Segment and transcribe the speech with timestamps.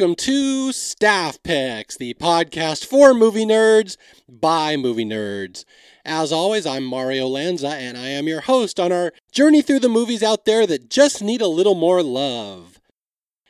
[0.00, 5.66] Welcome to Staff Picks, the podcast for movie nerds by movie nerds.
[6.06, 9.90] As always, I'm Mario Lanza, and I am your host on our journey through the
[9.90, 12.80] movies out there that just need a little more love.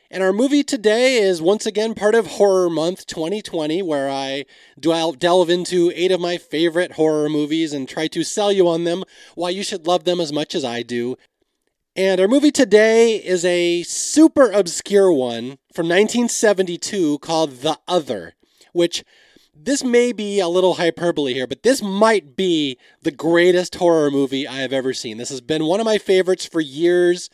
[0.09, 4.43] And our movie today is once again part of Horror Month 2020, where I
[4.77, 9.05] delve into eight of my favorite horror movies and try to sell you on them
[9.35, 11.15] why you should love them as much as I do.
[11.95, 18.35] And our movie today is a super obscure one from 1972 called The Other,
[18.71, 19.03] which
[19.53, 24.47] this may be a little hyperbole here, but this might be the greatest horror movie
[24.47, 25.17] I have ever seen.
[25.17, 27.29] This has been one of my favorites for years.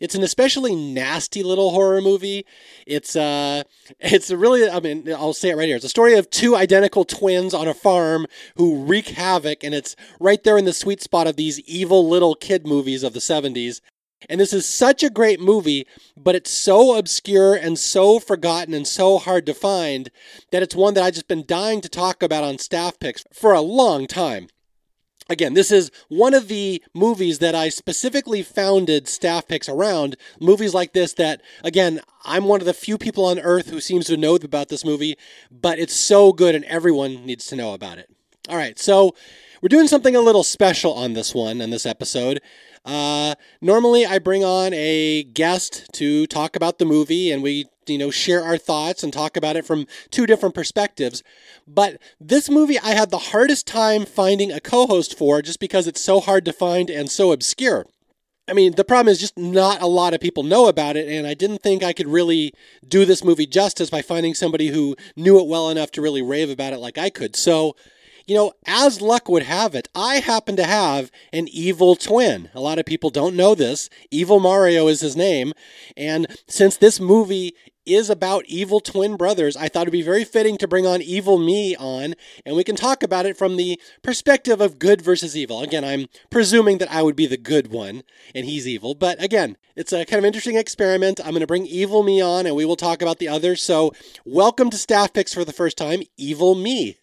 [0.00, 2.46] It's an especially nasty little horror movie.
[2.86, 3.64] It's uh
[4.00, 5.76] it's really I mean I'll say it right here.
[5.76, 9.96] It's a story of two identical twins on a farm who wreak havoc and it's
[10.18, 13.82] right there in the sweet spot of these evil little kid movies of the 70s.
[14.28, 18.86] And this is such a great movie, but it's so obscure and so forgotten and
[18.86, 20.10] so hard to find
[20.50, 23.52] that it's one that I've just been dying to talk about on staff picks for
[23.52, 24.48] a long time.
[25.30, 30.16] Again, this is one of the movies that I specifically founded staff picks around.
[30.40, 34.06] Movies like this that, again, I'm one of the few people on earth who seems
[34.06, 35.16] to know about this movie,
[35.50, 38.08] but it's so good and everyone needs to know about it.
[38.48, 39.14] All right, so
[39.60, 42.40] we're doing something a little special on this one, in this episode.
[42.88, 47.98] Uh, normally, I bring on a guest to talk about the movie, and we, you
[47.98, 51.22] know, share our thoughts and talk about it from two different perspectives.
[51.66, 56.00] But this movie, I had the hardest time finding a co-host for, just because it's
[56.00, 57.84] so hard to find and so obscure.
[58.48, 61.26] I mean, the problem is just not a lot of people know about it, and
[61.26, 62.54] I didn't think I could really
[62.88, 66.48] do this movie justice by finding somebody who knew it well enough to really rave
[66.48, 67.36] about it like I could.
[67.36, 67.76] So
[68.28, 72.50] you know, as luck would have it, I happen to have an evil twin.
[72.54, 73.88] A lot of people don't know this.
[74.10, 75.54] Evil Mario is his name.
[75.96, 77.54] And since this movie
[77.86, 81.38] is about evil twin brothers, I thought it'd be very fitting to bring on Evil
[81.38, 85.62] Me on, and we can talk about it from the perspective of good versus evil.
[85.62, 88.02] Again, I'm presuming that I would be the good one
[88.34, 91.18] and he's evil, but again, it's a kind of interesting experiment.
[91.18, 93.62] I'm going to bring Evil Me on, and we will talk about the others.
[93.62, 93.94] So,
[94.26, 96.98] welcome to Staff Picks for the first time, Evil Me.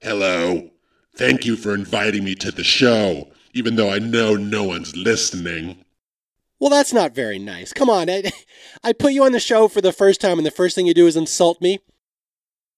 [0.00, 0.70] Hello.
[1.16, 5.84] Thank you for inviting me to the show, even though I know no one's listening.
[6.58, 7.72] Well, that's not very nice.
[7.72, 8.30] Come on, I,
[8.84, 10.94] I put you on the show for the first time, and the first thing you
[10.94, 11.80] do is insult me.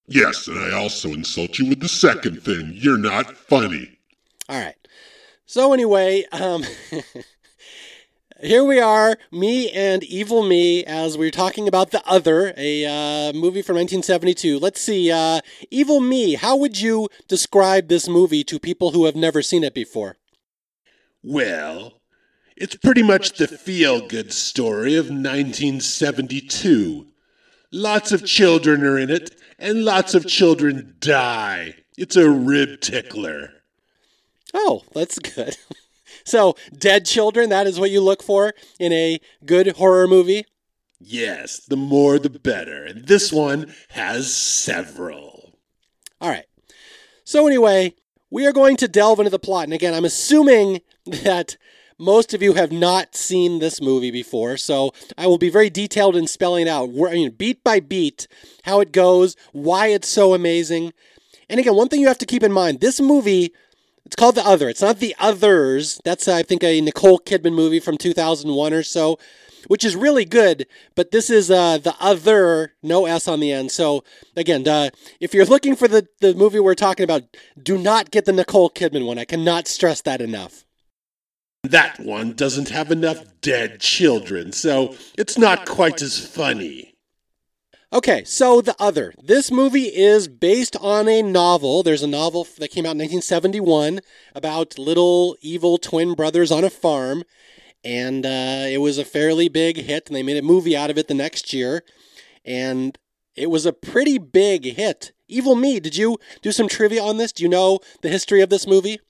[0.07, 2.73] Yes, and I also insult you with the second thing.
[2.75, 3.99] You're not funny.
[4.49, 4.75] All right.
[5.45, 6.65] So, anyway, um,
[8.41, 13.33] here we are, me and Evil Me, as we're talking about The Other, a uh,
[13.33, 14.59] movie from 1972.
[14.59, 15.41] Let's see, uh,
[15.71, 19.75] Evil Me, how would you describe this movie to people who have never seen it
[19.75, 20.17] before?
[21.23, 22.01] Well,
[22.57, 27.07] it's pretty much the feel good story of 1972.
[27.73, 31.75] Lots of children are in it, and lots of children die.
[31.97, 33.51] It's a rib tickler.
[34.55, 35.57] Oh, that's good.
[36.29, 40.45] So, dead children, that is what you look for in a good horror movie?
[41.01, 42.85] Yes, the more the better.
[42.85, 45.55] And this one has several.
[46.21, 46.45] All right.
[47.25, 47.95] So, anyway,
[48.31, 49.65] we are going to delve into the plot.
[49.65, 51.57] And again, I'm assuming that
[51.99, 56.15] most of you have not seen this movie before, so I will be very detailed
[56.15, 58.29] in spelling out, I mean, beat by beat,
[58.65, 60.93] how it goes, why it's so amazing.
[61.49, 63.53] And again, one thing you have to keep in mind this movie
[64.09, 64.71] it's called The Other.
[64.71, 66.01] It's not The Others.
[66.03, 69.19] That's, I think, a Nicole Kidman movie from 2001 or so,
[69.67, 70.67] which is really good.
[70.95, 73.71] But this is uh, The Other, no S on the end.
[73.71, 74.05] So,
[74.35, 74.89] again, uh,
[75.21, 77.25] if you're looking for the, the movie we're talking about,
[77.63, 79.19] do not get the Nicole Kidman one.
[79.19, 80.65] I cannot stress that enough.
[81.65, 86.88] That one doesn't have enough dead children, so it's not quite as funny.
[87.91, 89.15] Okay, so The Other.
[89.23, 91.83] This movie is based on a novel.
[91.83, 94.01] There's a novel that came out in 1971
[94.35, 97.25] about little evil twin brothers on a farm.
[97.83, 100.99] And uh, it was a fairly big hit, and they made a movie out of
[100.99, 101.83] it the next year.
[102.45, 102.99] And
[103.35, 105.13] it was a pretty big hit.
[105.27, 107.33] Evil Me, did you do some trivia on this?
[107.33, 109.01] Do you know the history of this movie?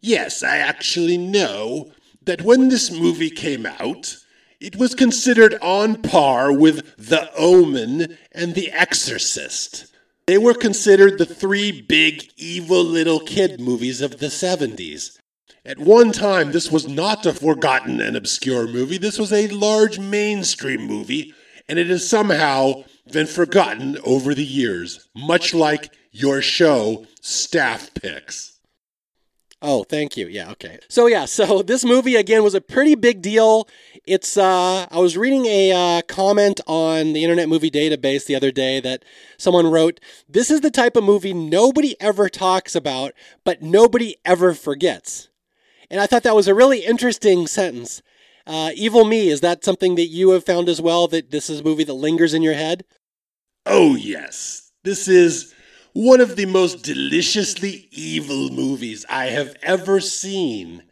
[0.00, 1.92] Yes, I actually know
[2.22, 4.23] that when this movie came out,
[4.64, 9.94] it was considered on par with The Omen and The Exorcist.
[10.26, 15.18] They were considered the three big evil little kid movies of the 70s.
[15.66, 18.96] At one time, this was not a forgotten and obscure movie.
[18.96, 21.34] This was a large mainstream movie,
[21.68, 28.53] and it has somehow been forgotten over the years, much like your show, Staff Picks.
[29.66, 30.26] Oh, thank you.
[30.28, 30.78] Yeah, okay.
[30.90, 33.66] So yeah, so this movie again was a pretty big deal.
[34.06, 38.52] It's uh I was reading a uh, comment on the Internet Movie Database the other
[38.52, 39.04] day that
[39.38, 44.52] someone wrote, "This is the type of movie nobody ever talks about, but nobody ever
[44.52, 45.28] forgets."
[45.90, 48.02] And I thought that was a really interesting sentence.
[48.46, 51.60] Uh, Evil Me, is that something that you have found as well that this is
[51.60, 52.84] a movie that lingers in your head?
[53.64, 54.70] Oh, yes.
[54.82, 55.54] This is
[55.94, 60.82] one of the most deliciously evil movies I have ever seen.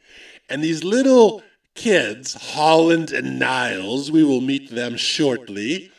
[0.49, 1.43] And these little
[1.75, 5.91] kids, Holland and Niles, we will meet them shortly,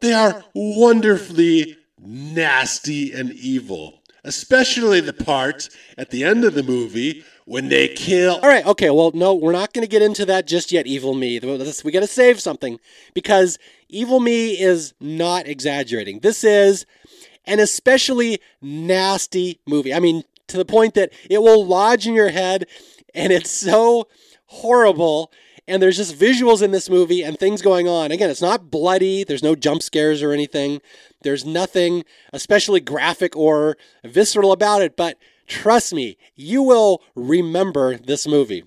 [0.00, 4.02] they are wonderfully nasty and evil.
[4.24, 8.34] Especially the part at the end of the movie when they kill.
[8.42, 11.14] All right, okay, well, no, we're not going to get into that just yet, Evil
[11.14, 11.38] Me.
[11.38, 12.78] We got to save something
[13.14, 13.58] because
[13.88, 16.18] Evil Me is not exaggerating.
[16.20, 16.84] This is
[17.48, 19.92] an especially nasty movie.
[19.92, 22.66] I mean, to the point that it will lodge in your head
[23.14, 24.06] and it's so
[24.46, 25.32] horrible.
[25.66, 28.10] And there's just visuals in this movie and things going on.
[28.10, 30.80] Again, it's not bloody, there's no jump scares or anything.
[31.22, 38.26] There's nothing especially graphic or visceral about it, but trust me, you will remember this
[38.26, 38.64] movie.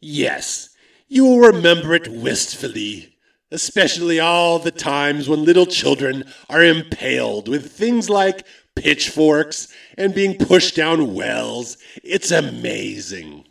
[0.00, 0.70] Yes,
[1.06, 3.17] you will remember it wistfully
[3.50, 10.36] especially all the times when little children are impaled with things like pitchforks and being
[10.36, 11.76] pushed down wells.
[12.04, 13.44] It's amazing.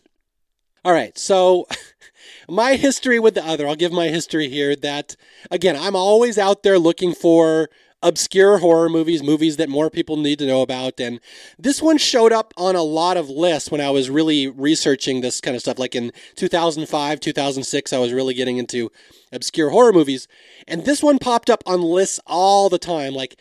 [0.85, 1.67] All right, so
[2.49, 5.15] my history with the other, I'll give my history here that,
[5.51, 7.69] again, I'm always out there looking for
[8.03, 10.99] obscure horror movies, movies that more people need to know about.
[10.99, 11.19] And
[11.57, 15.41] this one showed up on a lot of lists when I was really researching this
[15.41, 15.79] kind of stuff.
[15.79, 18.91] Like in 2005, 2006, I was really getting into
[19.31, 20.27] obscure horror movies.
[20.67, 23.13] And this one popped up on lists all the time.
[23.13, 23.39] Like,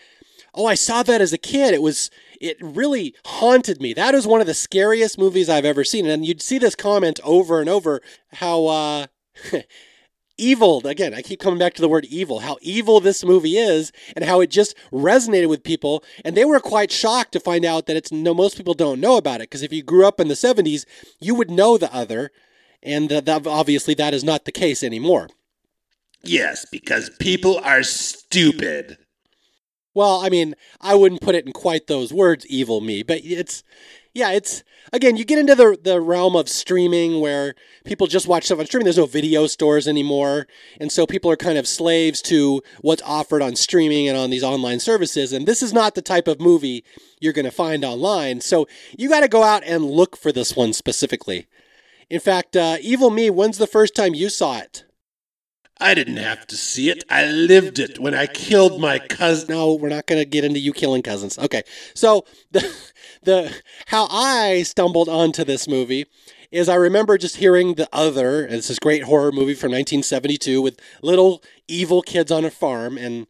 [0.55, 1.75] oh, I saw that as a kid.
[1.75, 2.11] It was,
[2.41, 3.93] it really haunted me.
[3.93, 6.07] That is one of the scariest movies I've ever seen.
[6.07, 8.01] And you'd see this comment over and over
[8.33, 9.07] how, uh,
[10.39, 13.93] evil again i keep coming back to the word evil how evil this movie is
[14.15, 16.03] and how it just resonated with people.
[16.25, 19.17] And they were quite shocked to find out that it's no most people don't know
[19.17, 20.85] about it because if you grew up in the 70s
[21.21, 22.31] you would know the other.
[22.83, 25.29] And that obviously that is not the case anymore.
[26.23, 28.99] Yes because people are stupid.
[29.95, 33.63] Well i mean i wouldn't put it in quite those words evil me but it's
[34.17, 34.65] yeah, it's
[34.95, 37.55] again, you get into the the realm of streaming where
[37.85, 38.85] people just watch stuff on streaming.
[38.85, 40.47] There's no video stores anymore,
[40.81, 44.43] and so people are kind of slaves to what's offered on streaming and on these
[44.43, 45.35] online services.
[45.35, 46.83] And this is not the type of movie
[47.21, 48.41] you're going to find online.
[48.41, 48.67] So
[48.97, 51.47] you got to go out and look for this one specifically.
[52.09, 54.86] In fact, uh, Evil Me, when's the first time you saw it?
[55.79, 57.05] I didn't have to see it.
[57.11, 59.49] I lived it when I killed my cousin.
[59.51, 61.39] No, we're not going to get into you killing cousins.
[61.39, 61.63] Okay.
[61.95, 62.75] So the
[63.23, 63.55] the
[63.87, 66.07] how I stumbled onto this movie
[66.51, 68.47] is I remember just hearing The Other.
[68.47, 73.27] It's this great horror movie from 1972 with little evil kids on a farm and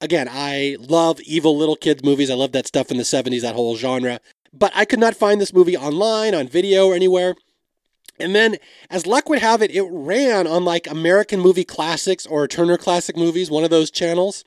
[0.00, 2.30] again, I love evil little kids movies.
[2.30, 4.20] I love that stuff in the 70s, that whole genre.
[4.52, 7.34] But I could not find this movie online, on video, or anywhere.
[8.18, 8.56] And then,
[8.90, 13.16] as luck would have it, it ran on like American Movie Classics or Turner Classic
[13.16, 14.44] Movies, one of those channels.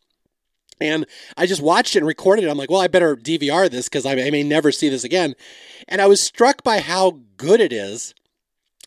[0.79, 2.49] And I just watched it and recorded it.
[2.49, 5.35] I'm like, well, I better DVR this because I may never see this again.
[5.87, 8.13] And I was struck by how good it is.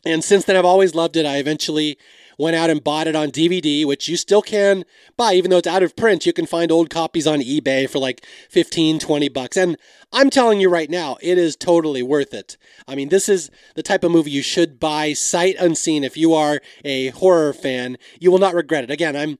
[0.04, 1.26] And since then, I've always loved it.
[1.26, 1.98] I eventually
[2.40, 4.84] went out and bought it on DVD, which you still can
[5.16, 6.24] buy, even though it's out of print.
[6.26, 9.56] You can find old copies on eBay for like 15, 20 bucks.
[9.56, 9.76] And
[10.12, 12.56] I'm telling you right now, it is totally worth it.
[12.88, 16.32] I mean, this is the type of movie you should buy sight unseen if you
[16.34, 17.98] are a horror fan.
[18.18, 18.90] You will not regret it.
[18.90, 19.38] Again, I'm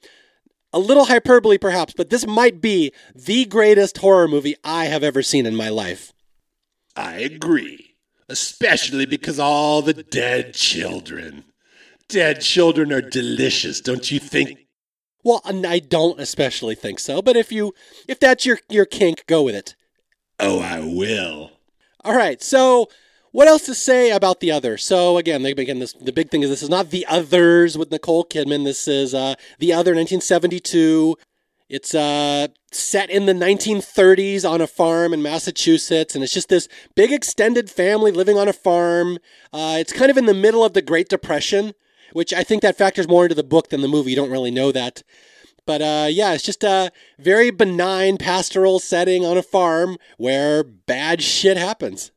[0.72, 5.22] a little hyperbole perhaps, but this might be the greatest horror movie I have ever
[5.22, 6.12] seen in my life.
[6.94, 7.96] I agree,
[8.28, 11.44] especially because all the dead children
[12.10, 14.66] dead children are delicious, don't you think?
[15.22, 17.74] Well, I don't especially think so, but if you
[18.08, 19.76] if that's your your kink, go with it.
[20.38, 21.52] Oh, I will.
[22.02, 22.42] All right.
[22.42, 22.88] So,
[23.30, 24.78] what else to say about the other?
[24.78, 28.24] So again, again, this the big thing is this is not the others with Nicole
[28.24, 28.64] Kidman.
[28.64, 31.16] This is uh, the other 1972.
[31.68, 36.66] It's uh, set in the 1930s on a farm in Massachusetts, and it's just this
[36.96, 39.18] big extended family living on a farm.
[39.52, 41.74] Uh, it's kind of in the middle of the Great Depression
[42.12, 44.10] which I think that factors more into the book than the movie.
[44.10, 45.02] You don't really know that.
[45.66, 51.22] But uh, yeah, it's just a very benign pastoral setting on a farm where bad
[51.22, 52.12] shit happens.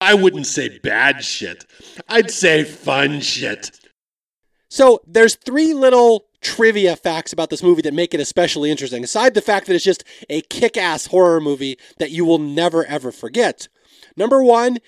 [0.00, 1.64] I wouldn't say bad shit.
[2.08, 3.70] I'd say fun shit.
[4.68, 9.04] So there's three little trivia facts about this movie that make it especially interesting.
[9.04, 13.12] Aside the fact that it's just a kick-ass horror movie that you will never ever
[13.12, 13.68] forget.
[14.16, 14.78] Number one,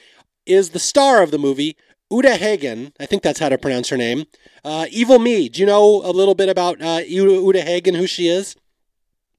[0.46, 1.76] is the star of the movie,
[2.14, 2.92] Uta Hagen.
[3.00, 4.26] I think that's how to pronounce her name.
[4.64, 5.48] Uh, Evil Me.
[5.48, 8.54] Do you know a little bit about uh, Uta Hagen, who she is?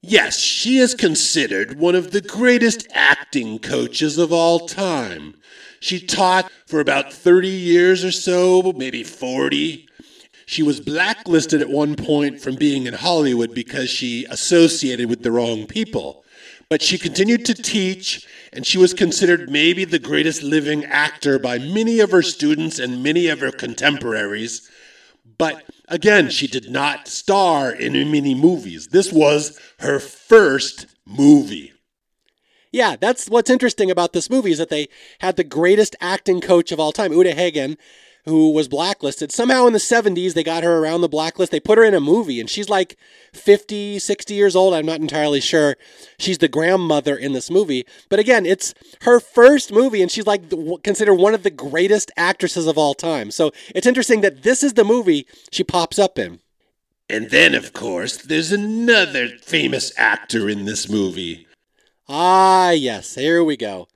[0.02, 5.34] Yes, she is considered one of the greatest acting coaches of all time.
[5.80, 9.88] She taught for about 30 years or so, maybe 40.
[10.44, 15.32] She was blacklisted at one point from being in Hollywood because she associated with the
[15.32, 16.24] wrong people.
[16.68, 21.58] But she continued to teach, and she was considered maybe the greatest living actor by
[21.58, 24.68] many of her students and many of her contemporaries.
[25.38, 28.88] But again, she did not star in many movies.
[28.88, 31.72] This was her first movie.
[32.72, 34.88] Yeah, that's what's interesting about this movie is that they
[35.20, 37.78] had the greatest acting coach of all time, Uta Hagen,
[38.26, 39.30] who was blacklisted.
[39.30, 41.52] Somehow in the 70s, they got her around the blacklist.
[41.52, 42.96] They put her in a movie, and she's like
[43.32, 44.74] 50, 60 years old.
[44.74, 45.76] I'm not entirely sure.
[46.18, 47.86] She's the grandmother in this movie.
[48.08, 50.50] But again, it's her first movie, and she's like
[50.82, 53.30] considered one of the greatest actresses of all time.
[53.30, 56.40] So it's interesting that this is the movie she pops up in.
[57.08, 61.46] And then, of course, there's another famous actor in this movie.
[62.08, 63.86] Ah, yes, here we go.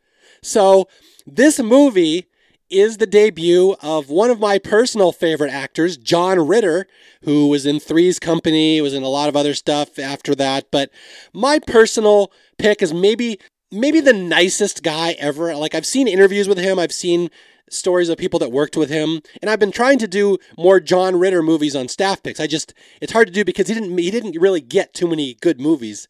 [0.42, 0.88] So,
[1.26, 2.29] this movie
[2.71, 6.87] is the debut of one of my personal favorite actors, John Ritter,
[7.25, 10.71] who was in Three's Company, was in a lot of other stuff after that.
[10.71, 10.91] But
[11.33, 13.39] my personal pick is maybe
[13.73, 15.55] maybe the nicest guy ever.
[15.55, 17.31] Like I've seen interviews with him, I've seen
[17.69, 21.17] stories of people that worked with him, and I've been trying to do more John
[21.19, 22.41] Ritter movies on staff picks.
[22.41, 25.35] I just it's hard to do because he didn't he didn't really get too many
[25.35, 26.09] good movies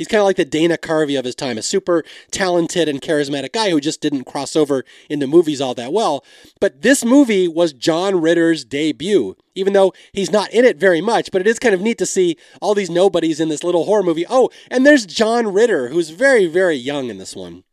[0.00, 3.52] He's kind of like the Dana Carvey of his time, a super talented and charismatic
[3.52, 6.24] guy who just didn't cross over into movies all that well.
[6.58, 11.30] But this movie was John Ritter's debut, even though he's not in it very much.
[11.30, 14.02] But it is kind of neat to see all these nobodies in this little horror
[14.02, 14.24] movie.
[14.30, 17.64] Oh, and there's John Ritter, who's very, very young in this one.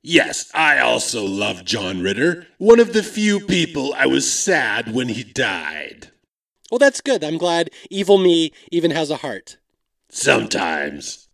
[0.00, 2.46] Yes, I also love John Ritter.
[2.56, 6.10] One of the few people I was sad when he died.
[6.70, 7.22] Well, that's good.
[7.22, 9.58] I'm glad Evil Me even has a heart.
[10.08, 11.26] Sometimes.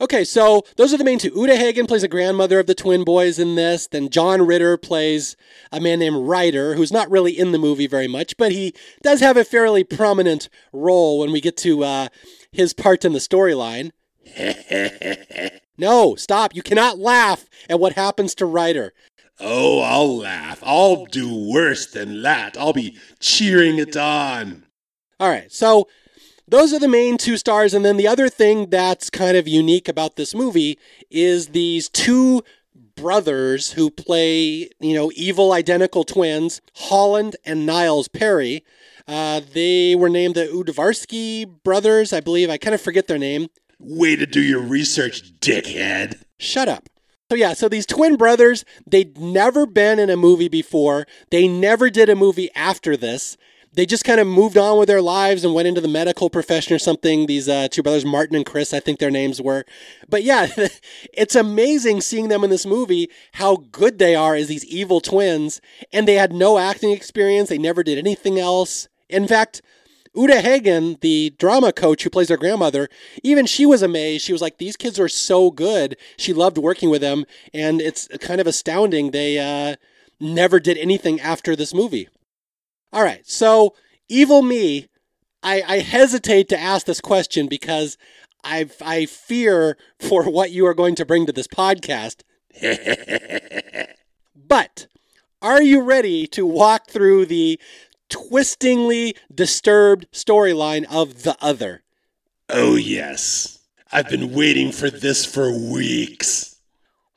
[0.00, 1.32] Okay, so those are the main two.
[1.36, 3.86] Uta Hagen plays a grandmother of the twin boys in this.
[3.86, 5.36] Then John Ritter plays
[5.70, 9.20] a man named Ryder, who's not really in the movie very much, but he does
[9.20, 12.08] have a fairly prominent role when we get to uh,
[12.50, 13.90] his part in the storyline.
[15.78, 16.54] no, stop.
[16.54, 18.94] You cannot laugh at what happens to Ryder.
[19.38, 20.62] Oh, I'll laugh.
[20.62, 22.56] I'll do worse than that.
[22.56, 24.64] I'll be cheering it on.
[25.18, 25.88] All right, so
[26.50, 27.72] those are the main two stars.
[27.72, 30.78] And then the other thing that's kind of unique about this movie
[31.10, 32.42] is these two
[32.96, 38.64] brothers who play, you know, evil identical twins, Holland and Niles Perry.
[39.06, 42.50] Uh, they were named the Udvarsky brothers, I believe.
[42.50, 43.48] I kind of forget their name.
[43.78, 46.22] Way to do your research, dickhead.
[46.38, 46.88] Shut up.
[47.30, 51.06] So yeah, so these twin brothers, they'd never been in a movie before.
[51.30, 53.36] They never did a movie after this
[53.72, 56.74] they just kind of moved on with their lives and went into the medical profession
[56.74, 57.26] or something.
[57.26, 59.64] These uh, two brothers, Martin and Chris, I think their names were.
[60.08, 60.48] But yeah,
[61.12, 65.60] it's amazing seeing them in this movie, how good they are as these evil twins.
[65.92, 68.88] And they had no acting experience, they never did anything else.
[69.08, 69.62] In fact,
[70.14, 72.88] Uta Hagen, the drama coach who plays their grandmother,
[73.22, 74.24] even she was amazed.
[74.24, 77.24] She was like, "These kids are so good." She loved working with them,
[77.54, 79.76] and it's kind of astounding they uh,
[80.18, 82.08] never did anything after this movie.
[82.92, 83.74] All right, so
[84.08, 84.88] evil me,
[85.42, 87.96] I, I hesitate to ask this question because
[88.44, 92.22] I I fear for what you are going to bring to this podcast.
[94.34, 94.86] but
[95.40, 97.60] are you ready to walk through the
[98.10, 101.84] twistingly disturbed storyline of the other?
[102.48, 103.58] Oh yes.
[103.92, 106.49] I've been waiting for this for weeks.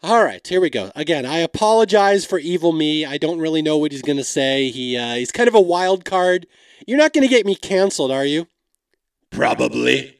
[0.03, 0.91] All right, here we go.
[0.97, 3.05] Again, I apologize for evil me.
[3.05, 4.69] I don't really know what he's going to say.
[4.69, 6.45] He uh, he's kind of a wild card.
[6.85, 8.47] You're not going to get me canceled, are you?
[9.29, 10.17] Probably.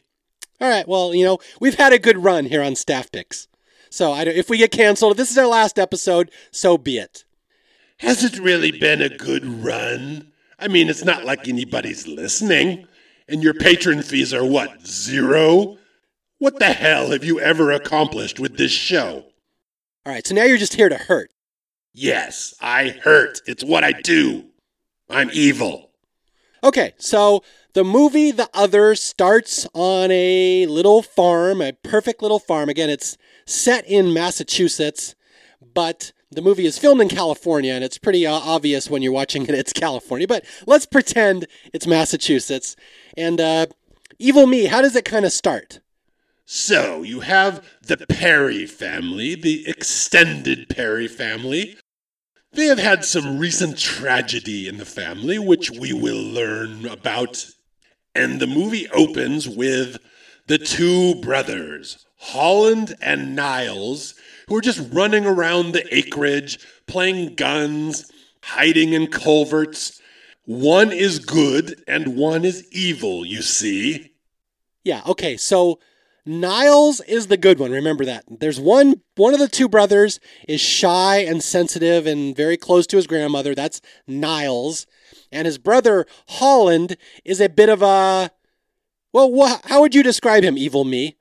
[0.62, 0.88] All right.
[0.88, 3.50] Well, you know, we've had a good run here on Staff Picks.
[3.90, 6.98] So I, don't, if we get canceled, if this is our last episode, so be
[6.98, 7.26] it.
[7.98, 10.32] Has it really been a good run?
[10.58, 12.88] I mean, it's not like anybody's listening.
[13.28, 15.78] And your patron fees are what, zero?
[16.38, 19.26] What the hell have you ever accomplished with this show?
[20.06, 21.32] All right, so now you're just here to hurt.
[21.94, 23.40] Yes, I hurt.
[23.46, 24.46] It's what I do.
[25.10, 25.92] I'm evil.
[26.64, 27.44] Okay, so
[27.74, 32.68] the movie The Other starts on a little farm, a perfect little farm.
[32.68, 35.16] Again, it's set in Massachusetts,
[35.74, 39.44] but the movie is filmed in California, and it's pretty uh, obvious when you're watching
[39.44, 40.28] it, it's California.
[40.28, 42.76] But let's pretend it's Massachusetts.
[43.16, 43.68] And uh,
[44.20, 45.80] Evil Me, how does it kind of start?
[46.46, 51.78] So you have the Perry family, the extended Perry family.
[52.52, 57.48] They have had some recent tragedy in the family, which we will learn about.
[58.14, 59.98] And the movie opens with
[60.48, 64.14] the two brothers, Holland and Niles,
[64.48, 68.12] who are just running around the acreage, playing guns,
[68.44, 70.02] hiding in culverts.
[70.46, 74.12] One is good and one is evil, you see.
[74.84, 75.80] Yeah, okay, so
[76.26, 77.72] Niles is the good one.
[77.72, 78.24] Remember that.
[78.30, 82.96] There's one one of the two brothers is shy and sensitive and very close to
[82.96, 83.54] his grandmother.
[83.54, 84.86] That's Niles.
[85.32, 88.32] And his brother Holland is a bit of a
[89.12, 91.18] well, wh- how would you describe him, evil me?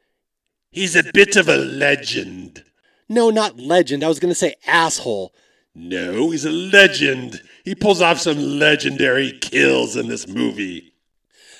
[0.70, 2.64] He's a bit of a legend.
[3.08, 4.02] No, not legend.
[4.02, 5.34] I was going to say asshole.
[5.74, 7.42] No, he's a legend.
[7.64, 10.91] He pulls off some legendary kills in this movie.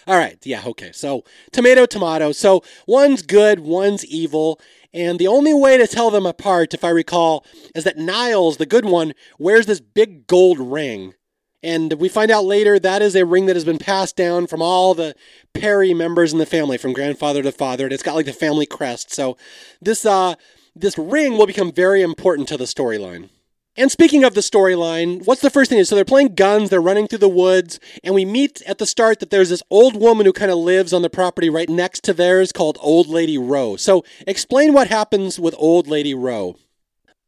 [0.07, 0.39] All right.
[0.45, 0.63] Yeah.
[0.67, 0.93] Okay.
[0.93, 2.33] So tomato, tomato.
[2.33, 4.61] So one's good, one's evil.
[4.95, 8.67] And the only way to tell them apart, if I recall, is that Niles, the
[8.67, 11.15] good one, wears this big gold ring.
[11.63, 14.61] And we find out later that is a ring that has been passed down from
[14.61, 15.15] all the
[15.55, 17.85] Perry members in the family, from grandfather to father.
[17.85, 19.13] And it's got like the family crest.
[19.13, 19.37] So
[19.81, 20.35] this uh
[20.75, 23.29] this ring will become very important to the storyline.
[23.75, 25.83] And speaking of the storyline, what's the first thing?
[25.85, 29.19] So they're playing guns, they're running through the woods, and we meet at the start
[29.21, 32.13] that there's this old woman who kind of lives on the property right next to
[32.13, 33.77] theirs called Old Lady Rowe.
[33.77, 36.57] So explain what happens with Old Lady Rowe.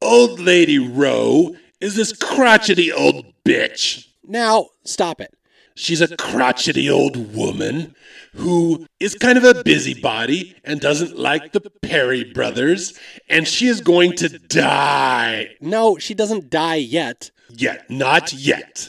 [0.02, 4.06] Old Lady Rowe is this crotchety old bitch.
[4.22, 5.34] Now, stop it.
[5.76, 7.96] She's a crotchety old woman
[8.34, 13.80] who is kind of a busybody and doesn't like the Perry brothers, and she is
[13.80, 15.48] going to die.
[15.60, 17.32] No, she doesn't die yet.
[17.50, 18.88] Yet, not yet.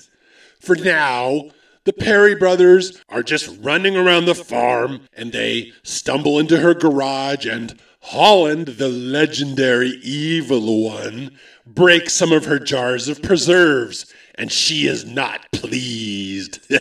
[0.60, 1.50] For now,
[1.86, 7.46] the Perry brothers are just running around the farm and they stumble into her garage,
[7.48, 14.88] and Holland, the legendary evil one, breaks some of her jars of preserves, and she
[14.88, 16.60] is not pleased.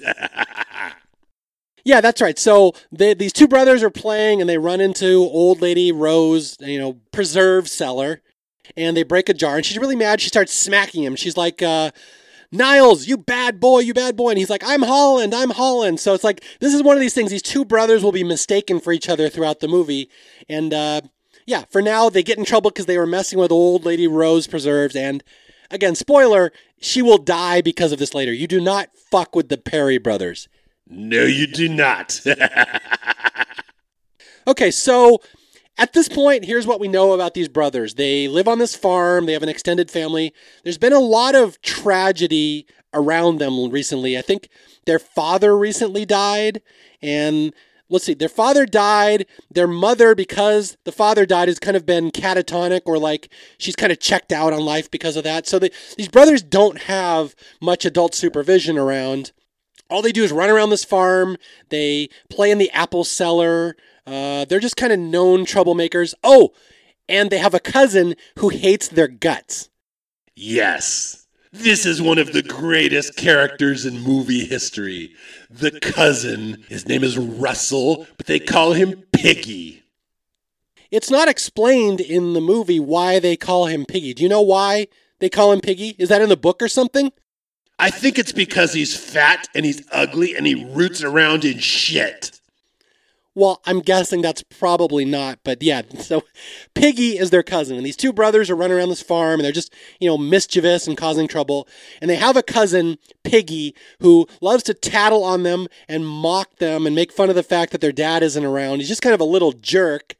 [1.84, 2.38] Yeah, that's right.
[2.38, 6.78] So they, these two brothers are playing, and they run into old lady Rowe's, you
[6.78, 8.22] know, preserve cellar,
[8.76, 9.56] and they break a jar.
[9.56, 10.20] And she's really mad.
[10.20, 11.14] She starts smacking him.
[11.14, 11.90] She's like, uh,
[12.50, 16.14] "Niles, you bad boy, you bad boy!" And he's like, "I'm Holland, I'm Holland." So
[16.14, 17.30] it's like this is one of these things.
[17.30, 20.08] These two brothers will be mistaken for each other throughout the movie,
[20.48, 21.02] and uh,
[21.46, 24.46] yeah, for now they get in trouble because they were messing with old lady Rowe's
[24.46, 24.96] preserves.
[24.96, 25.22] And
[25.70, 26.50] again, spoiler:
[26.84, 28.32] she will die because of this later.
[28.32, 30.48] You do not fuck with the Perry brothers.
[30.86, 32.20] no, you do not.
[34.46, 35.22] Okay, so
[35.78, 37.94] at this point, here's what we know about these brothers.
[37.94, 40.34] They live on this farm, they have an extended family.
[40.62, 44.18] There's been a lot of tragedy around them recently.
[44.18, 44.50] I think
[44.84, 46.60] their father recently died,
[47.00, 47.54] and
[47.88, 49.26] let's see, their father died.
[49.50, 53.92] Their mother, because the father died, has kind of been catatonic or like she's kind
[53.92, 55.46] of checked out on life because of that.
[55.46, 59.32] So they, these brothers don't have much adult supervision around
[59.90, 61.36] all they do is run around this farm.
[61.68, 63.76] They play in the apple cellar.
[64.06, 66.14] Uh, they're just kind of known troublemakers.
[66.22, 66.52] Oh,
[67.08, 69.68] and they have a cousin who hates their guts.
[70.34, 71.23] yes,
[71.54, 75.14] this is one of the greatest characters in movie history.
[75.48, 79.82] The cousin, his name is Russell, but they call him Piggy.
[80.90, 84.14] It's not explained in the movie why they call him Piggy.
[84.14, 84.88] Do you know why
[85.20, 85.94] they call him Piggy?
[85.96, 87.12] Is that in the book or something?
[87.78, 92.40] I think it's because he's fat and he's ugly and he roots around in shit.
[93.36, 95.82] Well, I'm guessing that's probably not, but yeah.
[96.04, 96.22] So
[96.74, 99.52] Piggy is their cousin, and these two brothers are running around this farm, and they're
[99.52, 101.66] just, you know, mischievous and causing trouble.
[102.00, 106.86] And they have a cousin, Piggy, who loves to tattle on them and mock them
[106.86, 108.80] and make fun of the fact that their dad isn't around.
[108.80, 110.14] He's just kind of a little jerk.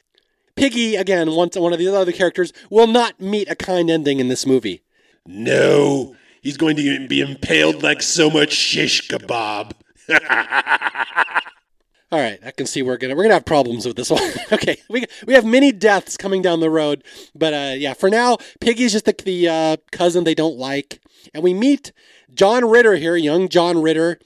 [0.57, 4.29] Piggy, again, one, one of the other characters, will not meet a kind ending in
[4.29, 4.83] this movie.
[5.27, 9.73] No, he's going to be impaled like so much shish kebab.
[12.15, 14.23] All right, I can see we're gonna we're gonna have problems with this one.
[14.53, 17.03] okay, we we have many deaths coming down the road,
[17.35, 21.01] but uh, yeah, for now, Piggy's just the, the uh, cousin they don't like,
[21.35, 21.91] and we meet
[22.33, 24.21] John Ritter here, young John Ritter,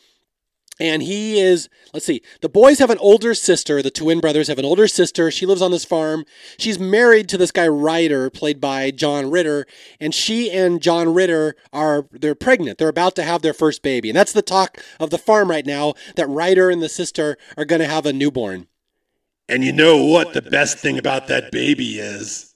[0.80, 3.82] and he is let's see, the boys have an older sister.
[3.82, 5.30] The twin brothers have an older sister.
[5.30, 6.24] She lives on this farm.
[6.58, 9.66] She's married to this guy Ryder, played by John Ritter,
[10.00, 12.78] and she and John Ritter are they're pregnant.
[12.78, 15.66] They're about to have their first baby, and that's the talk of the farm right
[15.66, 15.94] now.
[16.16, 18.68] That Ryder and the sister are going to have a newborn.
[19.48, 22.54] and you know what the best thing about that baby is?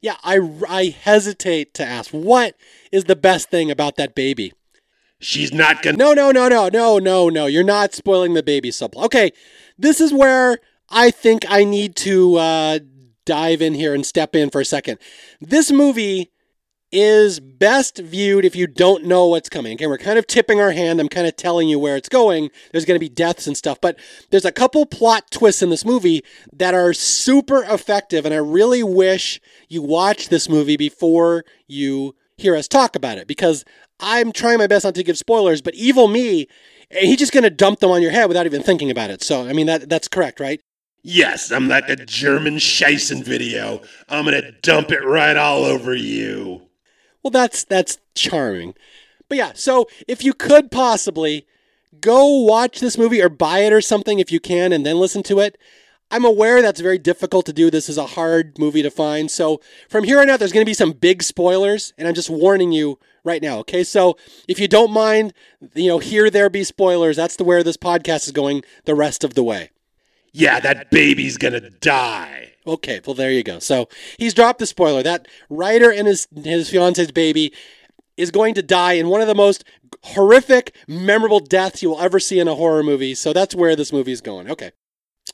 [0.00, 2.54] Yeah, I, I hesitate to ask what
[2.92, 4.52] is the best thing about that baby.
[5.20, 5.96] She's not gonna.
[5.96, 7.46] No, no, no, no, no, no, no.
[7.46, 9.04] You're not spoiling the baby supply.
[9.04, 9.32] Okay,
[9.76, 12.78] this is where I think I need to uh,
[13.24, 14.98] dive in here and step in for a second.
[15.40, 16.30] This movie
[16.90, 19.74] is best viewed if you don't know what's coming.
[19.74, 21.00] Okay, we're kind of tipping our hand.
[21.00, 22.50] I'm kind of telling you where it's going.
[22.72, 23.98] There's going to be deaths and stuff, but
[24.30, 28.82] there's a couple plot twists in this movie that are super effective, and I really
[28.82, 33.64] wish you watch this movie before you hear us talk about it because
[34.00, 36.48] I'm trying my best not to give spoilers, but evil me,
[36.90, 39.22] eh, he's just going to dump them on your head without even thinking about it.
[39.22, 40.60] So, I mean, that that's correct, right?
[41.02, 43.80] Yes, I'm like a German Scheissen video.
[44.08, 46.62] I'm gonna dump it right all over you.
[47.22, 48.74] Well, that's that's charming.
[49.28, 51.46] But yeah, so if you could possibly
[52.00, 55.22] go watch this movie or buy it or something if you can and then listen
[55.24, 55.58] to it.
[56.10, 57.70] I'm aware that's very difficult to do.
[57.70, 59.30] This is a hard movie to find.
[59.30, 62.30] So from here on out, there's going to be some big spoilers, and I'm just
[62.30, 63.58] warning you right now.
[63.58, 64.16] Okay, so
[64.48, 65.32] if you don't mind,
[65.74, 67.16] you know, here there be spoilers.
[67.16, 69.70] That's the where this podcast is going the rest of the way.
[70.32, 72.54] Yeah, that baby's gonna die.
[72.66, 73.58] Okay, well there you go.
[73.60, 73.88] So
[74.18, 75.02] he's dropped the spoiler.
[75.02, 77.52] That Ryder and his his fiance's baby
[78.16, 79.64] is going to die in one of the most
[80.02, 83.14] horrific, memorable deaths you will ever see in a horror movie.
[83.14, 84.50] So that's where this movie is going.
[84.50, 84.72] Okay.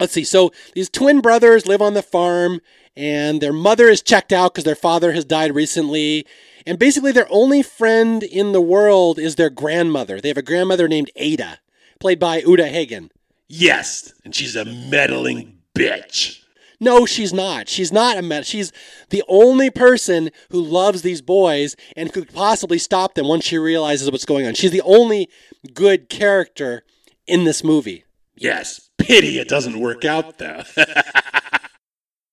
[0.00, 0.24] Let's see.
[0.24, 2.60] So these twin brothers live on the farm,
[2.96, 6.26] and their mother is checked out because their father has died recently.
[6.66, 10.20] And basically, their only friend in the world is their grandmother.
[10.20, 11.58] They have a grandmother named Ada,
[12.00, 13.10] played by Uta Hagen.
[13.48, 16.40] Yes, and she's a meddling bitch.
[16.80, 17.68] No, she's not.
[17.68, 18.46] She's not a met.
[18.46, 18.72] She's
[19.10, 24.10] the only person who loves these boys and could possibly stop them once she realizes
[24.10, 24.54] what's going on.
[24.54, 25.28] She's the only
[25.72, 26.82] good character
[27.26, 28.04] in this movie.
[28.36, 30.64] Yes, pity it doesn't work out though.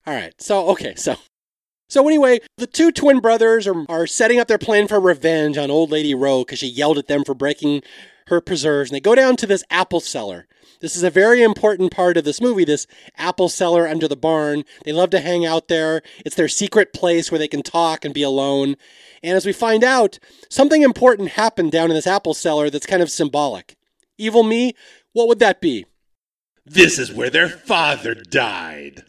[0.05, 0.33] All right.
[0.41, 1.15] So, okay, so
[1.91, 5.69] so anyway, the two twin brothers are, are setting up their plan for revenge on
[5.69, 7.81] Old Lady Rowe because she yelled at them for breaking
[8.27, 8.89] her preserves.
[8.89, 10.47] And they go down to this apple cellar.
[10.79, 14.63] This is a very important part of this movie, this apple cellar under the barn.
[14.85, 16.01] They love to hang out there.
[16.25, 18.77] It's their secret place where they can talk and be alone.
[19.21, 20.17] And as we find out,
[20.49, 23.75] something important happened down in this apple cellar that's kind of symbolic.
[24.17, 24.75] Evil me,
[25.11, 25.85] what would that be?
[26.65, 29.03] This is where their father died.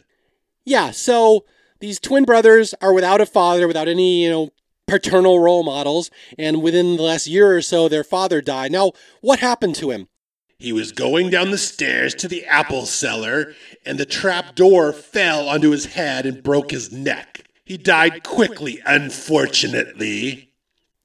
[0.65, 1.45] Yeah, so
[1.83, 4.49] these twin brothers are without a father, without any, you know,
[4.87, 8.71] paternal role models, and within the last year or so, their father died.
[8.71, 10.07] Now, what happened to him?
[10.57, 13.53] He was going down the stairs to the apple cellar,
[13.85, 17.49] and the trap door fell onto his head and broke his neck.
[17.65, 20.53] He died quickly, unfortunately.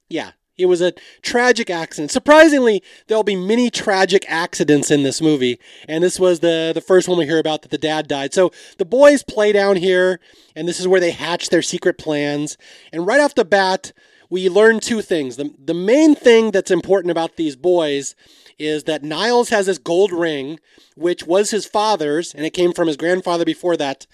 [0.07, 2.11] Yeah, it was a tragic accident.
[2.11, 7.07] Surprisingly, there'll be many tragic accidents in this movie, and this was the the first
[7.07, 8.33] one we hear about that the dad died.
[8.33, 10.19] So the boys play down here,
[10.55, 12.57] and this is where they hatch their secret plans.
[12.91, 13.93] And right off the bat,
[14.29, 15.37] we learn two things.
[15.37, 18.15] The the main thing that's important about these boys
[18.59, 20.59] is that Niles has this gold ring,
[20.95, 24.05] which was his father's, and it came from his grandfather before that.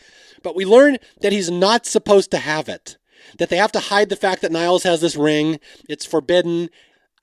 [0.44, 2.98] But we learn that he's not supposed to have it,
[3.38, 5.60] that they have to hide the fact that Niles has this ring.
[5.89, 6.69] It's forbidden.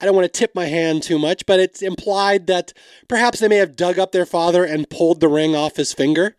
[0.01, 2.72] I don't want to tip my hand too much, but it's implied that
[3.09, 6.37] perhaps they may have dug up their father and pulled the ring off his finger.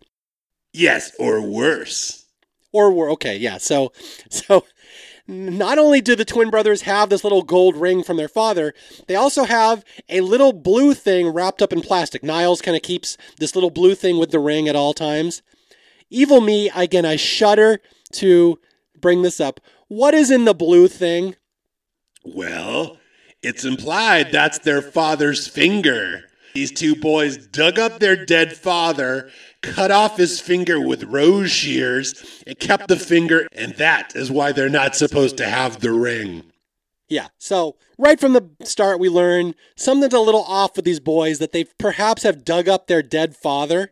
[0.73, 2.25] Yes, or worse.
[2.73, 3.59] Or were okay, yeah.
[3.59, 3.93] So,
[4.29, 4.65] so
[5.27, 8.73] not only do the twin brothers have this little gold ring from their father,
[9.07, 12.23] they also have a little blue thing wrapped up in plastic.
[12.23, 15.41] Niles kind of keeps this little blue thing with the ring at all times.
[16.09, 17.79] Evil me, again, I shudder
[18.13, 18.59] to
[19.03, 19.59] bring this up.
[19.87, 21.35] What is in the blue thing?
[22.25, 22.97] Well,
[23.43, 26.23] it's implied that's their father's finger.
[26.55, 29.29] These two boys dug up their dead father,
[29.61, 34.51] cut off his finger with rose shears, and kept the finger, and that is why
[34.51, 36.43] they're not supposed to have the ring.
[37.09, 41.39] Yeah, so right from the start, we learn something's a little off with these boys
[41.39, 43.91] that they perhaps have dug up their dead father.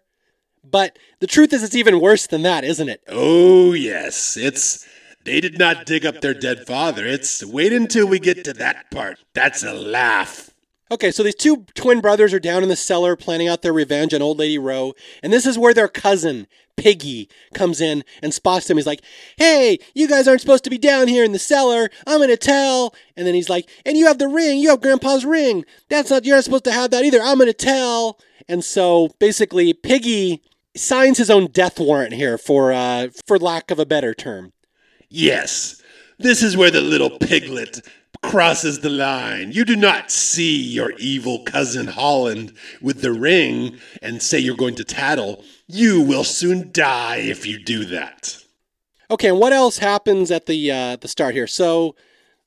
[0.64, 3.04] But the truth is, it's even worse than that, isn't it?
[3.08, 4.38] Oh, yes.
[4.38, 4.88] It's.
[5.24, 7.06] They did not dig up their dead father.
[7.06, 7.46] It's.
[7.46, 9.20] Wait until we get to that part.
[9.34, 10.52] That's a laugh.
[10.92, 14.14] Okay, so these two twin brothers are down in the cellar planning out their revenge
[14.14, 18.68] on Old Lady Rowe, and this is where their cousin, Piggy, comes in and spots
[18.68, 18.76] them.
[18.76, 19.02] He's like,
[19.38, 21.90] Hey, you guys aren't supposed to be down here in the cellar.
[22.06, 22.94] I'm gonna tell.
[23.16, 24.60] And then he's like, And you have the ring.
[24.60, 25.64] You have Grandpa's ring.
[25.88, 27.22] That's not, you're not supposed to have that either.
[27.22, 28.20] I'm gonna tell.
[28.50, 30.42] And so basically, Piggy
[30.76, 34.52] signs his own death warrant here for, uh, for lack of a better term.
[35.14, 35.82] Yes,
[36.20, 37.86] this is where the little piglet
[38.24, 39.52] crosses the line.
[39.52, 44.76] You do not see your evil cousin Holland with the ring and say you're going
[44.76, 45.44] to tattle.
[45.68, 48.38] You will soon die if you do that.
[49.10, 51.48] Okay, and what else happens at the uh, the start here?
[51.48, 51.98] So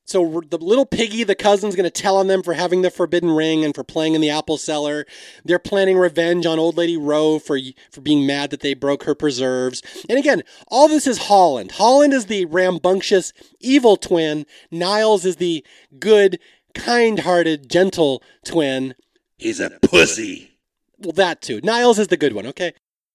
[0.05, 3.31] So the little piggy, the cousin's going to tell on them for having the forbidden
[3.31, 5.05] ring and for playing in the apple cellar.
[5.43, 7.59] They're planning revenge on old lady Rowe for
[7.91, 9.81] for being mad that they broke her preserves.
[10.07, 11.73] And again, all this is Holland.
[11.73, 14.45] Holland is the rambunctious evil twin.
[14.69, 15.65] Niles is the
[15.97, 16.39] good,
[16.75, 18.93] kind-hearted, gentle twin.
[19.37, 20.59] He's a pussy.
[20.99, 21.61] Well, that too.
[21.63, 22.73] Niles is the good one, okay?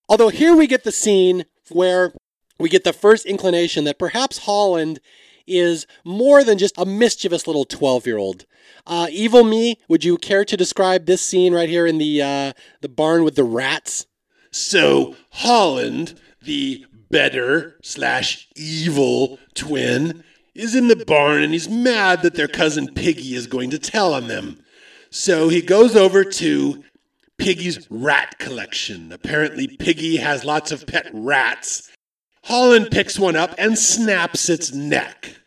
[0.09, 2.13] Although here we get the scene where
[2.59, 4.99] we get the first inclination that perhaps Holland
[5.51, 8.47] is more than just a mischievous little 12 year old.
[8.87, 12.53] Uh, Evil Me, would you care to describe this scene right here in the, uh,
[12.81, 14.07] the barn with the rats?
[14.51, 22.35] So, Holland, the better slash evil twin, is in the barn and he's mad that
[22.35, 24.61] their cousin Piggy is going to tell on them.
[25.11, 26.85] So he goes over to
[27.39, 29.13] Piggy's rat collection.
[29.13, 31.91] Apparently, Piggy has lots of pet rats.
[32.45, 35.40] Holland picks one up and snaps its neck.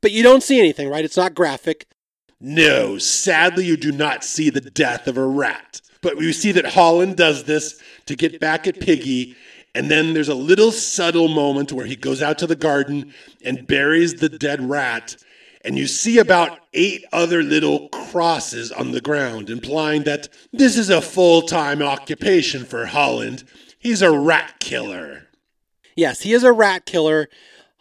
[0.00, 1.04] But you don't see anything, right?
[1.04, 1.86] It's not graphic.
[2.40, 5.80] No, sadly, you do not see the death of a rat.
[6.00, 9.36] But we see that Holland does this to get back at Piggy.
[9.74, 13.12] And then there's a little subtle moment where he goes out to the garden
[13.44, 15.16] and buries the dead rat.
[15.64, 20.88] And you see about eight other little crosses on the ground, implying that this is
[20.88, 23.42] a full time occupation for Holland.
[23.78, 25.26] He's a rat killer.
[25.96, 27.28] Yes, he is a rat killer.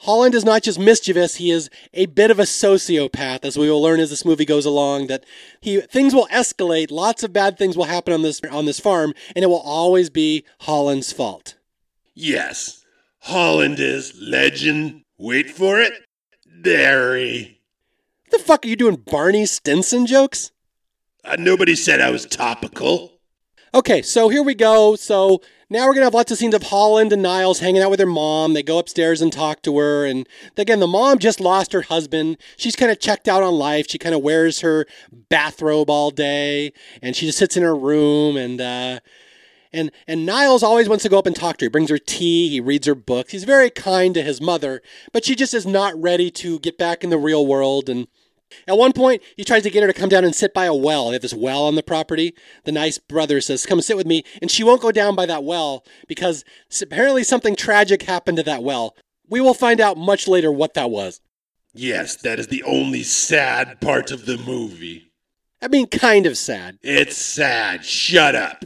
[0.01, 3.81] Holland is not just mischievous, he is a bit of a sociopath, as we will
[3.81, 5.25] learn as this movie goes along, that
[5.59, 9.13] he things will escalate, lots of bad things will happen on this on this farm,
[9.35, 11.55] and it will always be Holland's fault.
[12.13, 12.83] Yes.
[13.21, 15.03] Holland is legend.
[15.17, 15.93] Wait for it.
[18.29, 20.51] What the fuck are you doing Barney Stinson jokes?
[21.23, 23.19] Uh, nobody said I was topical.
[23.73, 24.95] Okay, so here we go.
[24.95, 27.89] So now we're going to have lots of scenes of Holland and Niles hanging out
[27.89, 28.53] with their mom.
[28.53, 30.05] They go upstairs and talk to her.
[30.05, 32.37] And again, the mom just lost her husband.
[32.55, 33.87] She's kind of checked out on life.
[33.89, 34.85] She kind of wears her
[35.29, 38.37] bathrobe all day and she just sits in her room.
[38.37, 38.99] And, uh,
[39.73, 41.67] and, and Niles always wants to go up and talk to her.
[41.67, 42.47] He brings her tea.
[42.47, 43.33] He reads her books.
[43.33, 47.03] He's very kind to his mother, but she just is not ready to get back
[47.03, 47.89] in the real world.
[47.89, 48.07] And
[48.67, 50.73] at one point, he tries to get her to come down and sit by a
[50.73, 51.07] well.
[51.07, 52.33] They have this well on the property.
[52.63, 54.23] The nice brother says, Come sit with me.
[54.41, 56.43] And she won't go down by that well because
[56.81, 58.95] apparently something tragic happened to that well.
[59.29, 61.21] We will find out much later what that was.
[61.73, 65.11] Yes, that is the only sad part of the movie.
[65.61, 66.79] I mean, kind of sad.
[66.81, 67.83] It's sad.
[67.83, 68.65] Shut up.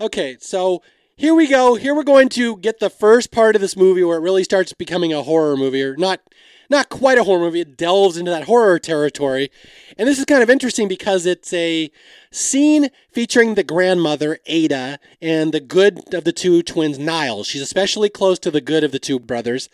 [0.00, 0.82] Okay, so
[1.16, 1.76] here we go.
[1.76, 4.72] Here we're going to get the first part of this movie where it really starts
[4.74, 6.20] becoming a horror movie, or not
[6.68, 7.60] not quite a horror movie.
[7.60, 9.50] It delves into that horror territory.
[9.96, 11.90] And this is kind of interesting because it's a
[12.30, 17.46] scene featuring the grandmother, Ada, and the good of the two twins, Niles.
[17.46, 19.68] She's especially close to the good of the two brothers.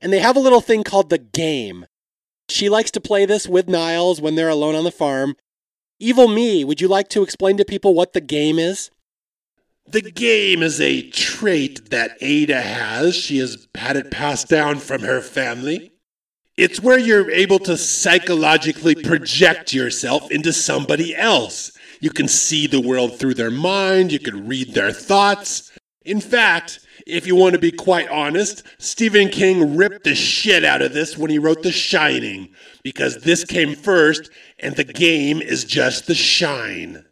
[0.00, 1.86] And they have a little thing called the game.
[2.48, 5.34] She likes to play this with Niles when they're alone on the farm.
[5.98, 8.90] Evil Me, would you like to explain to people what the game is?
[9.88, 13.14] The game is a trait that Ada has.
[13.14, 15.92] She has had it passed down from her family.
[16.56, 21.72] It's where you're able to psychologically project yourself into somebody else.
[22.00, 25.70] You can see the world through their mind, you can read their thoughts.
[26.04, 30.82] In fact, if you want to be quite honest, Stephen King ripped the shit out
[30.82, 32.48] of this when he wrote The Shining,
[32.82, 37.05] because this came first and the game is just the shine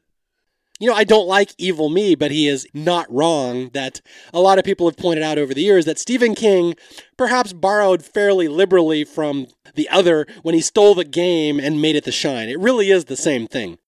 [0.80, 4.00] you know, I don't like Evil Me, but he is not wrong that
[4.32, 6.74] a lot of people have pointed out over the years that Stephen King
[7.16, 12.04] perhaps borrowed fairly liberally from the other when he stole the game and made it
[12.04, 12.48] the shine.
[12.48, 13.78] It really is the same thing.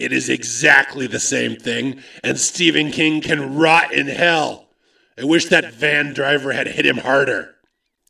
[0.00, 4.70] It is exactly the same thing, and Stephen King can rot in hell.
[5.16, 7.54] I wish that van driver had hit him harder.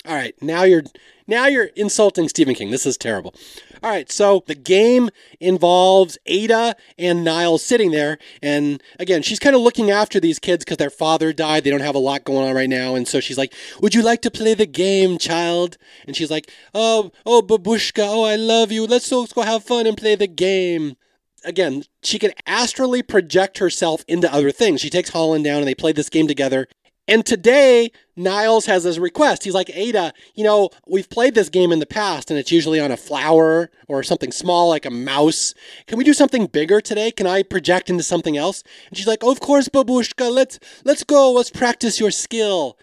[0.07, 0.85] All right, now you're
[1.27, 2.71] now you're insulting Stephen King.
[2.71, 3.35] This is terrible.
[3.83, 5.11] All right, so the game
[5.41, 8.19] involves Ada and Niles sitting there.
[8.43, 11.65] And again, she's kind of looking after these kids because their father died.
[11.65, 12.95] They don't have a lot going on right now.
[12.95, 15.77] And so she's like, Would you like to play the game, child?
[16.07, 18.87] And she's like, Oh, oh, babushka, oh, I love you.
[18.87, 20.97] Let's, let's go have fun and play the game
[21.45, 24.81] again, she can astrally project herself into other things.
[24.81, 26.67] She takes Holland down and they play this game together.
[27.07, 29.45] And today, Niles has his request.
[29.45, 32.81] He's like, Ada, you know, we've played this game in the past and it's usually
[32.81, 35.55] on a flower or something small like a mouse.
[35.87, 37.11] Can we do something bigger today?
[37.11, 38.63] Can I project into something else?
[38.89, 41.33] And she's like, of course, babushka, let's, let's go.
[41.33, 42.79] Let's practice your skill.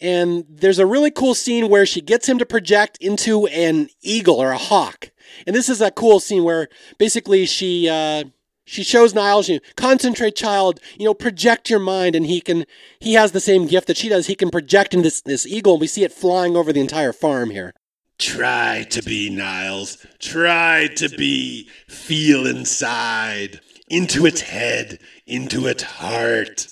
[0.00, 4.36] And there's a really cool scene where she gets him to project into an eagle
[4.36, 5.10] or a hawk.
[5.46, 8.24] And this is a cool scene where basically she, uh,
[8.64, 10.80] she shows Niles, you know, concentrate, child.
[10.98, 12.64] You know, project your mind, and he can.
[13.00, 14.26] He has the same gift that she does.
[14.26, 17.12] He can project in this this eagle, and we see it flying over the entire
[17.12, 17.74] farm here.
[18.18, 20.06] Try to be, Niles.
[20.20, 21.68] Try to be.
[21.88, 23.60] Feel inside.
[23.88, 25.00] Into its head.
[25.26, 26.68] Into its heart.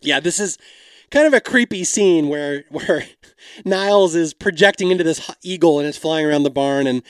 [0.00, 0.56] Yeah, this is
[1.10, 3.04] kind of a creepy scene where where
[3.64, 6.86] Niles is projecting into this eagle and it's flying around the barn.
[6.86, 7.02] And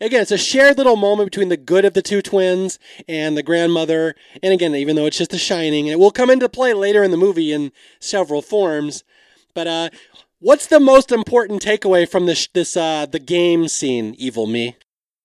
[0.00, 3.42] again, it's a shared little moment between the good of the two twins and the
[3.42, 4.14] grandmother.
[4.42, 7.02] And again, even though it's just a shining, and it will come into play later
[7.02, 9.04] in the movie in several forms.
[9.54, 9.90] But uh,
[10.40, 14.76] what's the most important takeaway from this this uh, the game scene, Evil Me?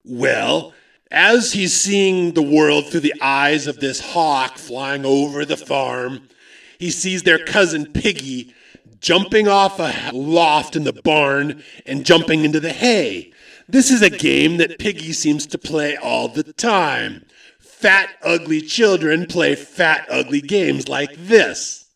[0.03, 0.73] Well,
[1.11, 6.29] as he's seeing the world through the eyes of this hawk flying over the farm,
[6.79, 8.53] he sees their cousin Piggy
[9.03, 13.31] jumping off a loft in the barn and jumping into the hay.
[13.67, 17.25] This is a game that Piggy seems to play all the time.
[17.59, 21.91] Fat, ugly children play fat, ugly games like this.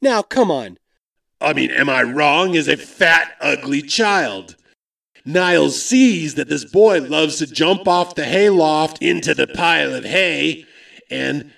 [0.00, 0.78] Now, come on.
[1.42, 4.56] I mean, am I wrong as a fat, ugly child?
[5.26, 10.04] Niles sees that this boy loves to jump off the hayloft into the pile of
[10.04, 10.64] hay,
[11.10, 11.52] and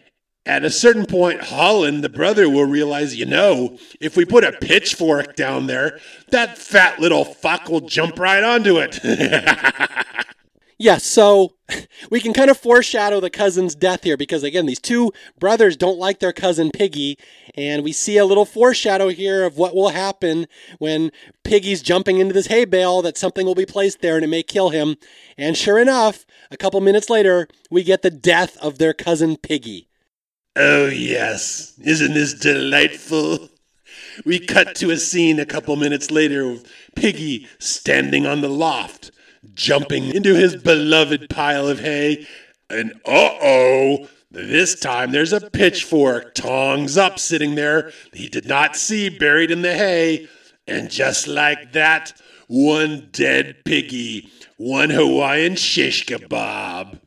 [0.49, 4.53] at a certain point, Holland, the brother, will realize, you know, if we put a
[4.53, 8.99] pitchfork down there, that fat little fuck will jump right onto it.
[10.79, 11.53] yeah, so
[12.11, 15.99] we can kind of foreshadow the cousin's death here because, again, these two brothers don't
[15.99, 17.19] like their cousin Piggy,
[17.55, 20.47] and we see a little foreshadow here of what will happen
[20.79, 21.13] when
[21.45, 24.43] Piggy's jumping into this hay bale, that something will be placed there and it may
[24.43, 24.97] kill him.
[25.37, 29.88] And sure enough, a couple minutes later, we get the death of their cousin Piggy.
[30.61, 31.75] Oh, yes.
[31.85, 33.49] Isn't this delightful?
[34.25, 36.67] We cut to a scene a couple minutes later of
[36.97, 39.13] Piggy standing on the loft,
[39.55, 42.27] jumping into his beloved pile of hay,
[42.69, 48.75] and uh oh, this time there's a pitchfork, tongs up, sitting there he did not
[48.75, 50.29] see buried in the hay.
[50.67, 52.13] And just like that,
[52.49, 57.01] one dead piggy, one Hawaiian shish kebab.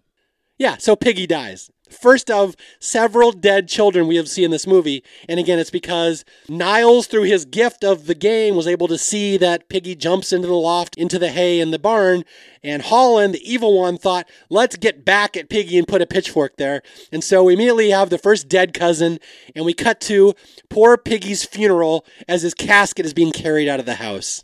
[0.58, 5.04] Yeah, so Piggy dies first of several dead children we have seen in this movie.
[5.28, 9.38] And again, it's because Niles, through his gift of the game, was able to see
[9.38, 12.24] that Piggy jumps into the loft, into the hay in the barn.
[12.64, 16.58] And Holland, the evil one, thought, let's get back at Piggy and put a pitchfork
[16.58, 16.82] there.
[17.12, 19.20] And so we immediately have the first dead cousin,
[19.56, 20.34] and we cut to
[20.70, 24.44] poor Piggy's funeral as his casket is being carried out of the house.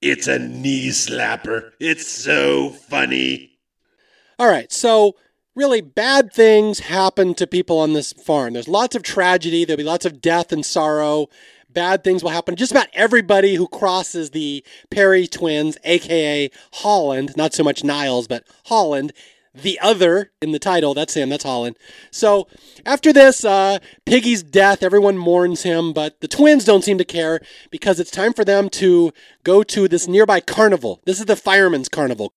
[0.00, 1.70] It's a knee slapper.
[1.80, 3.58] It's so funny.
[4.38, 5.16] All right, so
[5.54, 8.54] really bad things happen to people on this farm.
[8.54, 11.28] There's lots of tragedy, there'll be lots of death and sorrow.
[11.68, 17.52] Bad things will happen just about everybody who crosses the Perry twins, aka Holland, not
[17.52, 19.12] so much Niles, but Holland,
[19.52, 20.94] the other in the title.
[20.94, 21.76] That's him, that's Holland.
[22.12, 22.46] So
[22.86, 27.40] after this, uh, Piggy's death, everyone mourns him, but the twins don't seem to care
[27.70, 29.12] because it's time for them to
[29.42, 31.00] go to this nearby carnival.
[31.06, 32.34] This is the fireman's carnival.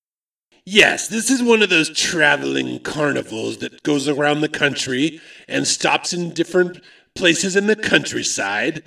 [0.70, 6.12] Yes, this is one of those traveling carnivals that goes around the country and stops
[6.12, 6.82] in different
[7.16, 8.84] places in the countryside,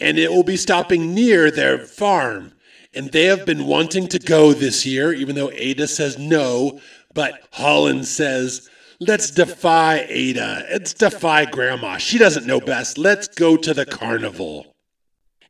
[0.00, 2.54] and it will be stopping near their farm.
[2.92, 6.80] And they have been wanting to go this year, even though Ada says no,
[7.14, 10.66] but Holland says, Let's defy Ada.
[10.68, 11.98] Let's defy Grandma.
[11.98, 12.98] She doesn't know best.
[12.98, 14.69] Let's go to the carnival.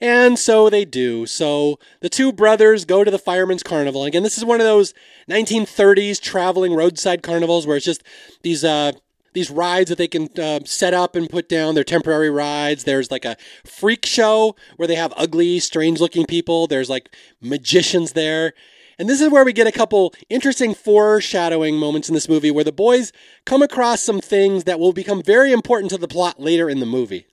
[0.00, 1.26] And so they do.
[1.26, 4.04] So the two brothers go to the Fireman's Carnival.
[4.04, 4.94] Again, this is one of those
[5.28, 8.02] 1930s traveling roadside carnivals where it's just
[8.42, 8.92] these uh,
[9.32, 11.74] these rides that they can uh, set up and put down.
[11.74, 12.84] They're temporary rides.
[12.84, 16.66] There's like a freak show where they have ugly, strange looking people.
[16.66, 18.54] There's like magicians there.
[18.98, 22.64] And this is where we get a couple interesting foreshadowing moments in this movie where
[22.64, 23.12] the boys
[23.46, 26.86] come across some things that will become very important to the plot later in the
[26.86, 27.26] movie.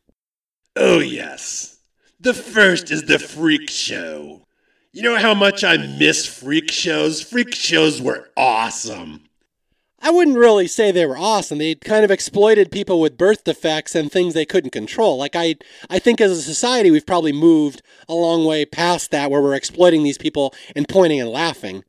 [0.76, 1.77] Oh, yes.
[2.20, 4.42] The first is the freak show.
[4.92, 7.22] You know how much I miss freak shows?
[7.22, 9.26] Freak shows were awesome.
[10.00, 11.58] I wouldn't really say they were awesome.
[11.60, 15.18] They kind of exploited people with birth defects and things they couldn't control.
[15.18, 15.56] Like I
[15.90, 19.54] I think as a society we've probably moved a long way past that where we're
[19.54, 21.84] exploiting these people and pointing and laughing.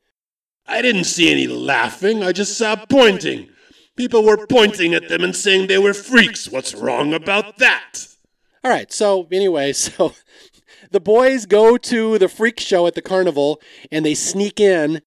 [0.67, 2.23] I didn't see any laughing.
[2.23, 3.49] I just saw pointing.
[3.97, 6.49] People were pointing at them and saying they were freaks.
[6.49, 8.09] What's wrong about that?
[8.65, 8.93] All right.
[8.93, 10.15] So anyway, so
[10.91, 15.03] the boys go to the freak show at the carnival and they sneak in.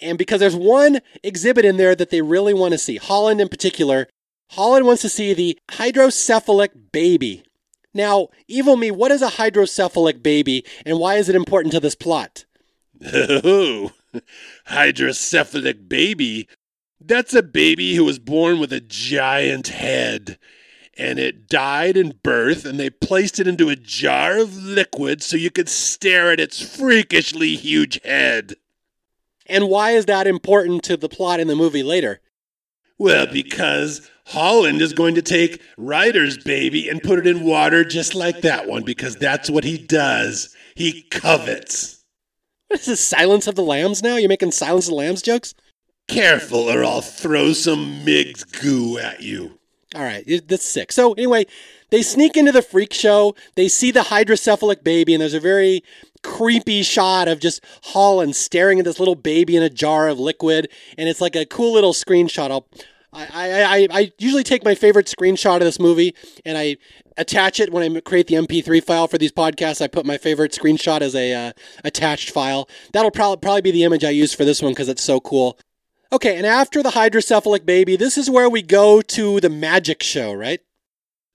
[0.00, 3.48] And because there's one exhibit in there that they really want to see, Holland in
[3.48, 4.08] particular,
[4.50, 7.44] Holland wants to see the hydrocephalic baby.
[7.94, 11.94] Now, Evil Me, what is a hydrocephalic baby and why is it important to this
[11.94, 12.44] plot?
[13.12, 13.92] Oh,
[14.68, 16.48] hydrocephalic baby.
[17.00, 20.38] That's a baby who was born with a giant head
[20.98, 25.36] and it died in birth, and they placed it into a jar of liquid so
[25.36, 28.54] you could stare at its freakishly huge head.
[29.46, 32.20] And why is that important to the plot in the movie later?
[32.98, 38.14] Well, because Holland is going to take Ryder's baby and put it in water just
[38.14, 40.54] like that one, because that's what he does.
[40.76, 42.04] He covets.
[42.68, 44.16] What is this, Silence of the Lambs now?
[44.16, 45.54] You're making Silence of the Lambs jokes?
[46.08, 49.58] Careful, or I'll throw some Miggs goo at you.
[49.94, 50.90] All right, that's sick.
[50.90, 51.46] So, anyway,
[51.90, 53.34] they sneak into the freak show.
[53.56, 55.84] They see the hydrocephalic baby, and there's a very
[56.22, 60.70] creepy shot of just Holland staring at this little baby in a jar of liquid,
[60.96, 62.50] and it's like a cool little screenshot.
[62.50, 62.66] I'll
[63.14, 66.14] I, I, I usually take my favorite screenshot of this movie
[66.46, 66.78] and I
[67.18, 69.82] attach it when I create the MP3 file for these podcasts.
[69.82, 71.52] I put my favorite screenshot as a uh,
[71.84, 72.70] attached file.
[72.94, 75.58] That'll probably probably be the image I use for this one because it's so cool.
[76.12, 80.34] Okay, and after the hydrocephalic baby, this is where we go to the magic show,
[80.34, 80.60] right?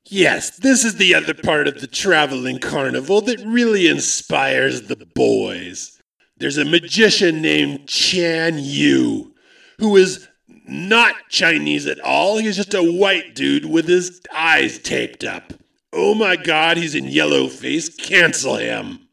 [0.05, 5.99] Yes, this is the other part of the traveling carnival that really inspires the boys.
[6.37, 9.33] There's a magician named Chan Yu
[9.79, 10.27] who is
[10.67, 12.37] not Chinese at all.
[12.37, 15.53] He's just a white dude with his eyes taped up.
[15.91, 17.89] Oh my god, he's in yellow face.
[17.95, 19.06] Cancel him.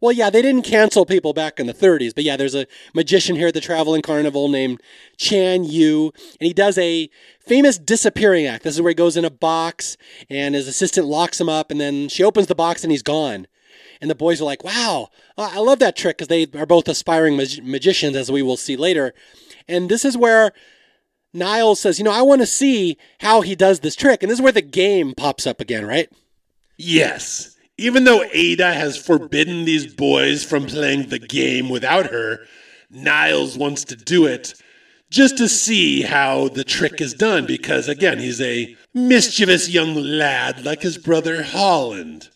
[0.00, 3.36] Well, yeah, they didn't cancel people back in the 30s, but yeah, there's a magician
[3.36, 4.80] here at the Traveling Carnival named
[5.16, 8.64] Chan Yu, and he does a famous disappearing act.
[8.64, 9.96] This is where he goes in a box,
[10.30, 13.46] and his assistant locks him up, and then she opens the box and he's gone.
[14.00, 17.36] And the boys are like, wow, I love that trick because they are both aspiring
[17.36, 19.12] mag- magicians, as we will see later.
[19.66, 20.52] And this is where
[21.34, 24.22] Niles says, you know, I want to see how he does this trick.
[24.22, 26.08] And this is where the game pops up again, right?
[26.76, 27.56] Yes.
[27.78, 32.40] Even though Ada has forbidden these boys from playing the game without her,
[32.90, 34.54] Niles wants to do it
[35.10, 40.64] just to see how the trick is done because, again, he's a mischievous young lad
[40.64, 42.28] like his brother Holland.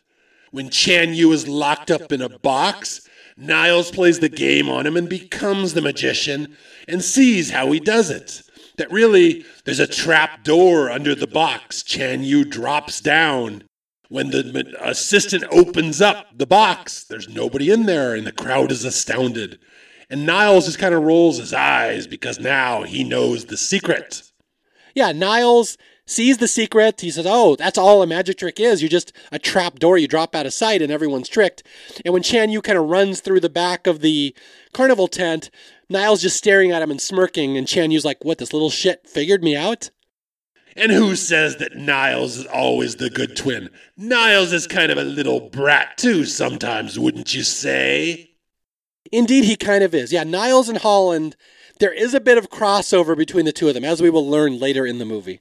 [0.53, 4.97] When Chan Yu is locked up in a box, Niles plays the game on him
[4.97, 8.43] and becomes the magician and sees how he does it
[8.77, 11.83] that really there's a trap door under the box.
[11.83, 13.65] Chan Yu drops down.
[14.13, 18.85] When the assistant opens up the box, there's nobody in there, and the crowd is
[18.85, 19.59] astounded.
[20.11, 24.31] And Niles just kind of rolls his eyes because now he knows the secret.
[24.95, 27.01] Yeah, Niles sees the secret.
[27.01, 28.83] He says, Oh, that's all a magic trick is.
[28.83, 31.63] You're just a trap door, you drop out of sight, and everyone's tricked.
[32.05, 34.37] And when Chan Yu kind of runs through the back of the
[34.75, 35.49] carnival tent,
[35.89, 39.09] Niles just staring at him and smirking, and Chan Yu's like, What, this little shit
[39.09, 39.89] figured me out?
[40.77, 43.69] And who says that Niles is always the good twin?
[43.97, 48.31] Niles is kind of a little brat, too, sometimes, wouldn't you say?
[49.11, 50.13] Indeed, he kind of is.
[50.13, 51.37] Yeah, Niles and Holland,
[51.81, 54.59] there is a bit of crossover between the two of them, as we will learn
[54.59, 55.41] later in the movie.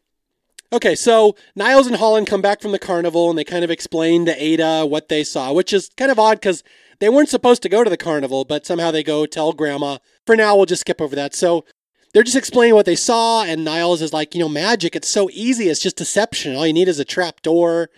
[0.74, 4.26] Okay, so Niles and Holland come back from the carnival and they kind of explain
[4.26, 6.64] to Ada what they saw, which is kind of odd because
[7.00, 9.98] they weren't supposed to go to the carnival, but somehow they go tell Grandma.
[10.26, 11.36] For now, we'll just skip over that.
[11.36, 11.66] So
[12.14, 15.30] they're just explaining what they saw, and Niles is like, you know, magic, it's so
[15.32, 15.70] easy.
[15.70, 16.55] It's just deception.
[16.55, 17.89] All you need is a trap door.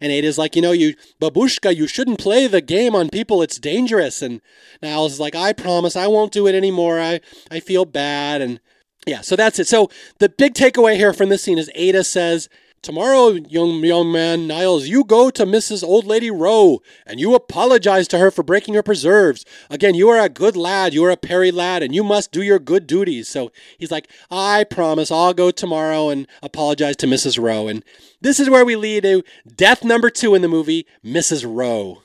[0.00, 3.40] And Ada's like, you know, you, Babushka, you shouldn't play the game on people.
[3.42, 4.20] It's dangerous.
[4.20, 4.42] And
[4.82, 7.00] Niles is like, I promise I won't do it anymore.
[7.00, 8.42] I, I feel bad.
[8.42, 8.60] And
[9.06, 9.68] yeah, so that's it.
[9.68, 12.48] So the big takeaway here from this scene is Ada says,
[12.86, 15.82] Tomorrow, young young man Niles, you go to Mrs.
[15.82, 19.44] Old Lady Rowe and you apologize to her for breaking your preserves.
[19.68, 22.42] Again, you are a good lad, you are a Perry lad, and you must do
[22.42, 23.28] your good duties.
[23.28, 27.42] So he's like, I promise I'll go tomorrow and apologize to Mrs.
[27.42, 27.66] Rowe.
[27.66, 27.82] And
[28.20, 31.44] this is where we lead to death number two in the movie, Mrs.
[31.44, 32.02] Rowe.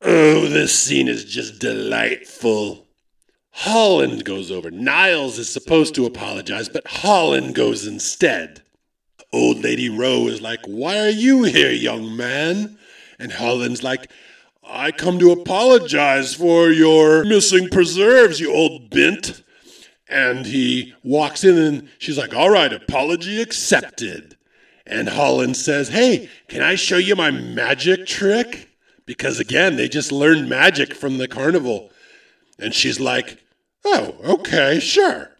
[0.00, 2.86] Oh, this scene is just delightful.
[3.50, 4.70] Holland goes over.
[4.70, 8.63] Niles is supposed to apologize, but Holland goes instead.
[9.34, 12.78] Old Lady Rowe is like, Why are you here, young man?
[13.18, 14.08] And Holland's like,
[14.62, 19.42] I come to apologize for your missing preserves, you old bint.
[20.08, 24.36] And he walks in and she's like, All right, apology accepted.
[24.86, 28.70] And Holland says, Hey, can I show you my magic trick?
[29.04, 31.90] Because again, they just learned magic from the carnival.
[32.56, 33.40] And she's like,
[33.84, 35.33] Oh, okay, sure.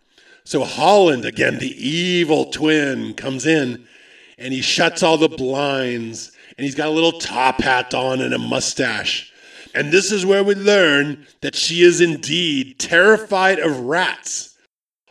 [0.45, 3.86] So Holland, again, the evil twin, comes in
[4.36, 8.34] and he shuts all the blinds and he's got a little top hat on and
[8.34, 9.32] a mustache.
[9.74, 14.57] And this is where we learn that she is indeed terrified of rats.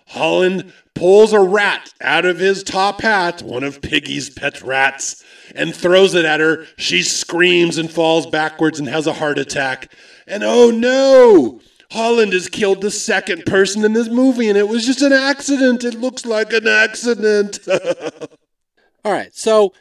[0.08, 5.24] Holland pulls a rat out of his top hat, one of Piggy's pet rats,
[5.56, 6.66] and throws it at her.
[6.78, 9.92] She screams and falls backwards and has a heart attack.
[10.28, 11.60] And oh no!
[11.94, 15.84] Holland has killed the second person in this movie, and it was just an accident.
[15.84, 17.60] It looks like an accident.
[19.06, 19.74] All right, so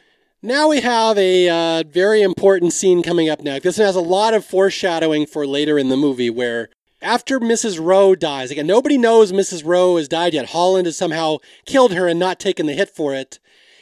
[0.43, 3.63] now we have a uh, very important scene coming up next.
[3.63, 6.69] This has a lot of foreshadowing for later in the movie where
[7.01, 7.83] after Mrs.
[7.83, 9.65] Rowe dies, again, nobody knows Mrs.
[9.65, 10.49] Rowe has died yet.
[10.49, 13.39] Holland has somehow killed her and not taken the hit for it.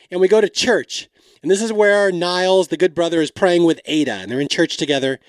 [0.09, 1.09] And we go to church.
[1.41, 4.47] And this is where Niles, the good brother, is praying with Ada, and they're in
[4.47, 5.19] church together.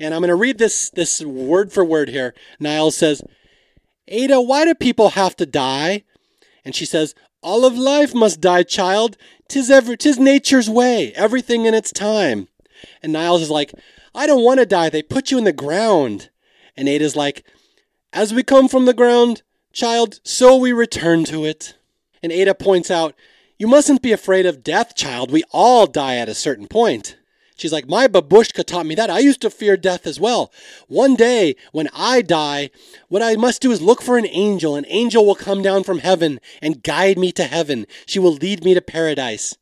[0.00, 2.34] And I'm going to read this, this word for word here.
[2.58, 3.22] Niles says,
[4.08, 6.04] Ada, why do people have to die?
[6.64, 9.16] And she says, All of life must die, child.
[9.48, 12.48] Tis, ever, tis nature's way, everything in its time.
[13.02, 13.72] And Niles is like,
[14.14, 14.90] I don't want to die.
[14.90, 16.30] They put you in the ground.
[16.76, 17.44] And Ada's like,
[18.12, 21.76] As we come from the ground, child, so we return to it.
[22.22, 23.14] And Ada points out,
[23.58, 25.30] You mustn't be afraid of death, child.
[25.30, 27.16] We all die at a certain point.
[27.62, 29.08] She's like, My babushka taught me that.
[29.08, 30.52] I used to fear death as well.
[30.88, 32.70] One day, when I die,
[33.08, 34.74] what I must do is look for an angel.
[34.74, 37.86] An angel will come down from heaven and guide me to heaven.
[38.04, 39.56] She will lead me to paradise.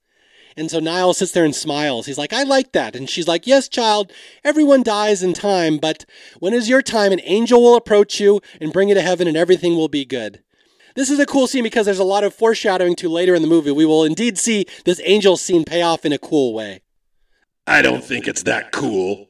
[0.57, 2.07] And so Niles sits there and smiles.
[2.07, 2.97] He's like, I like that.
[2.97, 4.11] And she's like, Yes, child,
[4.43, 6.07] everyone dies in time, but
[6.39, 9.37] when is your time, an angel will approach you and bring you to heaven and
[9.37, 10.43] everything will be good.
[10.97, 13.49] This is a cool scene because there's a lot of foreshadowing to later in the
[13.49, 13.71] movie.
[13.71, 16.81] We will indeed see this angel scene pay off in a cool way.
[17.71, 19.29] I don't think it's that cool.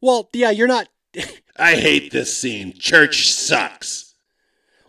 [0.00, 0.88] Well, yeah, you're not.
[1.56, 2.76] I hate this scene.
[2.76, 4.16] Church sucks.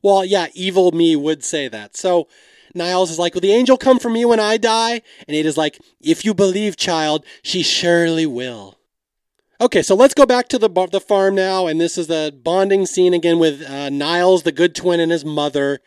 [0.02, 1.96] Well, yeah, evil me would say that.
[1.96, 2.28] So
[2.74, 5.04] Niles is like, Will the angel come for me when I die?
[5.28, 8.80] And Ada's like, If you believe, child, she surely will.
[9.62, 11.68] Okay, so let's go back to the, the farm now.
[11.68, 15.24] And this is the bonding scene again with uh, Niles, the good twin, and his
[15.24, 15.80] mother.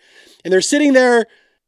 [0.45, 1.26] And they're sitting there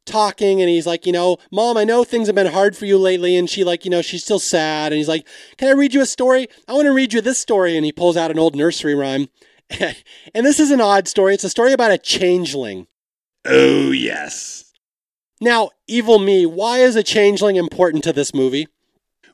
[0.09, 2.97] talking and he's like, you know, mom, I know things have been hard for you
[2.97, 3.37] lately.
[3.37, 4.91] And she like, you know, she's still sad.
[4.91, 6.47] And he's like, can I read you a story?
[6.67, 7.77] I want to read you this story.
[7.77, 9.27] And he pulls out an old nursery rhyme.
[9.69, 11.33] and this is an odd story.
[11.33, 12.87] It's a story about a changeling.
[13.45, 14.73] Oh, yes.
[15.39, 18.67] Now, evil me, why is a changeling important to this movie?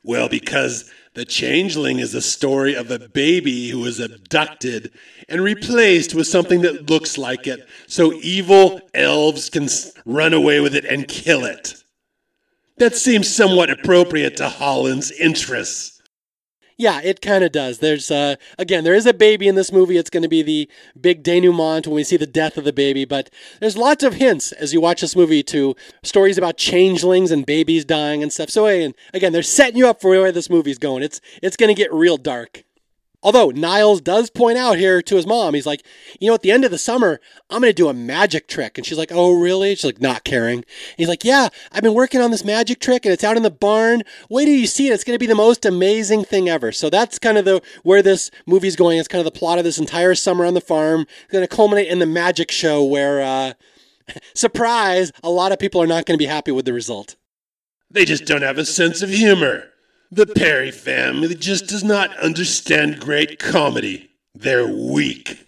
[0.04, 4.92] Well, because the Changeling is the story of a baby who is abducted
[5.30, 9.66] and replaced with something that looks like it, so evil elves can
[10.04, 11.82] run away with it and kill it.
[12.76, 15.95] That seems somewhat appropriate to Holland's interests.
[16.78, 17.78] Yeah, it kind of does.
[17.78, 19.96] There's uh again, there is a baby in this movie.
[19.96, 20.68] It's going to be the
[21.00, 24.52] big denouement when we see the death of the baby, but there's lots of hints
[24.52, 28.50] as you watch this movie to stories about changelings and babies dying and stuff.
[28.50, 31.02] So again, they're setting you up for where this movie's going.
[31.02, 32.64] It's it's going to get real dark.
[33.26, 35.84] Although Niles does point out here to his mom, he's like,
[36.20, 37.20] you know, at the end of the summer,
[37.50, 38.78] I'm going to do a magic trick.
[38.78, 39.74] And she's like, oh, really?
[39.74, 40.58] She's like, not caring.
[40.58, 40.64] And
[40.96, 43.50] he's like, yeah, I've been working on this magic trick and it's out in the
[43.50, 44.04] barn.
[44.30, 44.92] Wait till you see it.
[44.92, 46.70] It's going to be the most amazing thing ever.
[46.70, 48.96] So that's kind of the where this movie's going.
[48.96, 51.00] It's kind of the plot of this entire summer on the farm.
[51.24, 53.52] It's going to culminate in the magic show where, uh,
[54.34, 57.16] surprise, a lot of people are not going to be happy with the result.
[57.90, 59.64] They just don't have a sense of humor.
[60.10, 64.10] The Perry family just does not understand great comedy.
[64.34, 65.46] They're weak.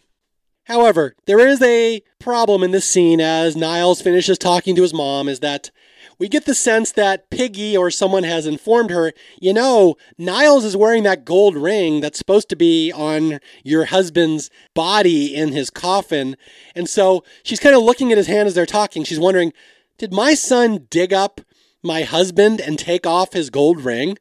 [0.65, 5.29] However, there is a problem in this scene as Niles finishes talking to his mom
[5.29, 5.71] is that
[6.19, 10.77] we get the sense that Piggy or someone has informed her, you know, Niles is
[10.77, 16.37] wearing that gold ring that's supposed to be on your husband's body in his coffin.
[16.75, 19.05] And so she's kind of looking at his hand as they're talking.
[19.05, 19.53] She's wondering,
[19.97, 21.41] did my son dig up
[21.83, 24.19] my husband and take off his gold ring?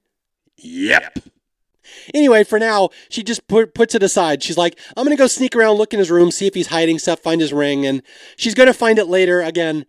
[0.57, 1.19] Yep.
[2.13, 4.43] Anyway, for now, she just put, puts it aside.
[4.43, 6.67] She's like, I'm going to go sneak around, look in his room, see if he's
[6.67, 8.01] hiding stuff, find his ring, and
[8.35, 9.85] she's going to find it later, again,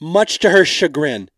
[0.00, 1.30] much to her chagrin.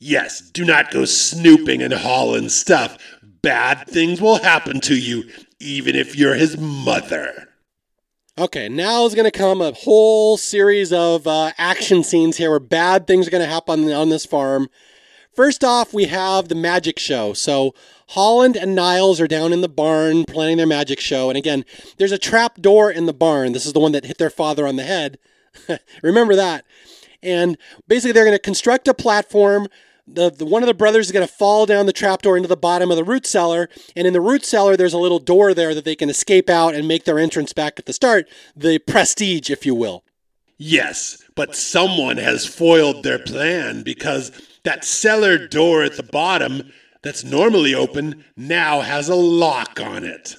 [0.00, 2.98] Yes, do not go snooping and hauling stuff.
[3.42, 5.24] Bad things will happen to you,
[5.60, 7.48] even if you're his mother.
[8.38, 12.60] Okay, now is going to come a whole series of uh, action scenes here where
[12.60, 14.68] bad things are going to happen on this farm.
[15.38, 17.32] First off, we have the magic show.
[17.32, 17.72] So
[18.08, 21.30] Holland and Niles are down in the barn planning their magic show.
[21.30, 21.64] And again,
[21.96, 23.52] there's a trap door in the barn.
[23.52, 25.16] This is the one that hit their father on the head.
[26.02, 26.64] Remember that.
[27.22, 29.68] And basically, they're going to construct a platform.
[30.08, 32.56] The, the, one of the brothers is going to fall down the trapdoor into the
[32.56, 35.72] bottom of the root cellar, and in the root cellar, there's a little door there
[35.72, 38.28] that they can escape out and make their entrance back at the start.
[38.56, 40.02] The prestige, if you will.
[40.56, 44.32] Yes, but someone has foiled their plan because
[44.68, 46.70] that cellar door at the bottom
[47.02, 50.36] that's normally open now has a lock on it.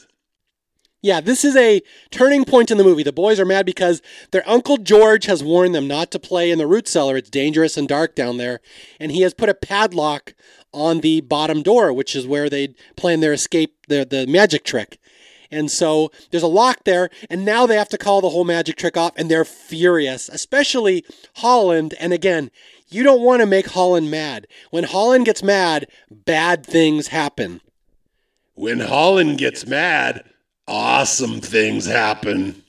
[1.01, 3.01] Yeah, this is a turning point in the movie.
[3.01, 6.59] The boys are mad because their Uncle George has warned them not to play in
[6.59, 7.17] the root cellar.
[7.17, 8.59] It's dangerous and dark down there.
[8.99, 10.35] And he has put a padlock
[10.71, 14.99] on the bottom door, which is where they plan their escape, the, the magic trick.
[15.49, 18.75] And so there's a lock there, and now they have to call the whole magic
[18.75, 21.03] trick off, and they're furious, especially
[21.37, 21.95] Holland.
[21.99, 22.51] And again,
[22.89, 24.47] you don't want to make Holland mad.
[24.71, 27.61] When Holland gets mad, bad things happen.
[28.55, 30.23] When Holland gets mad,
[30.67, 32.63] awesome things happen.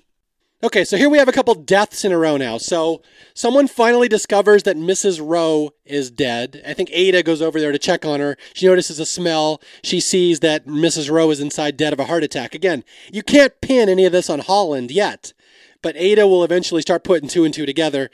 [0.62, 2.58] Okay, so here we have a couple deaths in a row now.
[2.58, 3.00] So
[3.32, 5.18] someone finally discovers that Mrs.
[5.22, 6.62] Rowe is dead.
[6.66, 8.36] I think Ada goes over there to check on her.
[8.52, 9.62] She notices a smell.
[9.82, 11.10] She sees that Mrs.
[11.10, 12.54] Rowe is inside dead of a heart attack.
[12.54, 15.32] Again, you can't pin any of this on Holland yet,
[15.80, 18.10] but Ada will eventually start putting two and two together.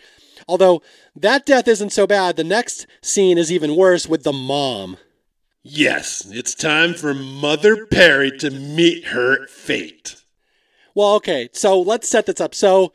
[0.48, 0.82] Although
[1.14, 4.96] that death isn't so bad, the next scene is even worse with the mom.
[5.62, 10.22] Yes, it's time for Mother Perry to meet her fate.
[10.94, 12.54] Well, okay, so let's set this up.
[12.54, 12.92] So,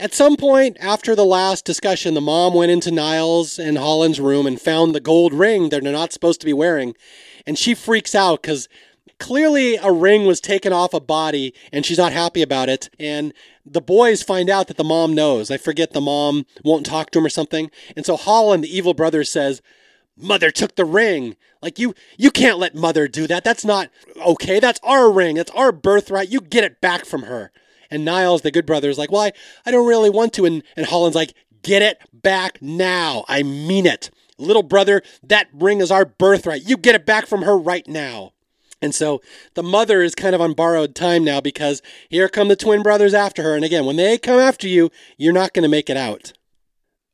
[0.00, 4.46] at some point after the last discussion, the mom went into Niles and Holland's room
[4.46, 6.94] and found the gold ring that they're not supposed to be wearing.
[7.46, 8.68] And she freaks out because
[9.18, 12.88] clearly a ring was taken off a body and she's not happy about it.
[12.98, 13.34] And
[13.70, 15.50] the boys find out that the mom knows.
[15.50, 17.70] I forget the mom won't talk to him or something.
[17.96, 19.62] And so Holland, the evil brother, says,
[20.16, 21.36] Mother took the ring.
[21.62, 23.44] Like you you can't let mother do that.
[23.44, 24.58] That's not okay.
[24.58, 25.36] That's our ring.
[25.36, 26.28] That's our birthright.
[26.28, 27.52] You get it back from her.
[27.90, 29.32] And Niles, the good brother, is like, Well, I,
[29.64, 30.44] I don't really want to.
[30.44, 33.24] And, and Holland's like, Get it back now.
[33.28, 34.10] I mean it.
[34.38, 36.62] Little brother, that ring is our birthright.
[36.68, 38.32] You get it back from her right now.
[38.80, 39.20] And so
[39.54, 43.14] the mother is kind of on borrowed time now because here come the twin brothers
[43.14, 43.54] after her.
[43.54, 46.32] And again, when they come after you, you're not going to make it out.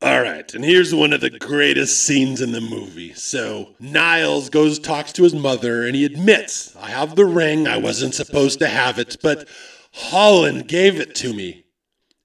[0.01, 3.13] All right, and here's one of the greatest scenes in the movie.
[3.13, 7.65] So, Niles goes talks to his mother and he admits, "I have the ring.
[7.65, 9.47] I wasn't supposed to have it, but
[9.93, 11.63] Holland gave it to me."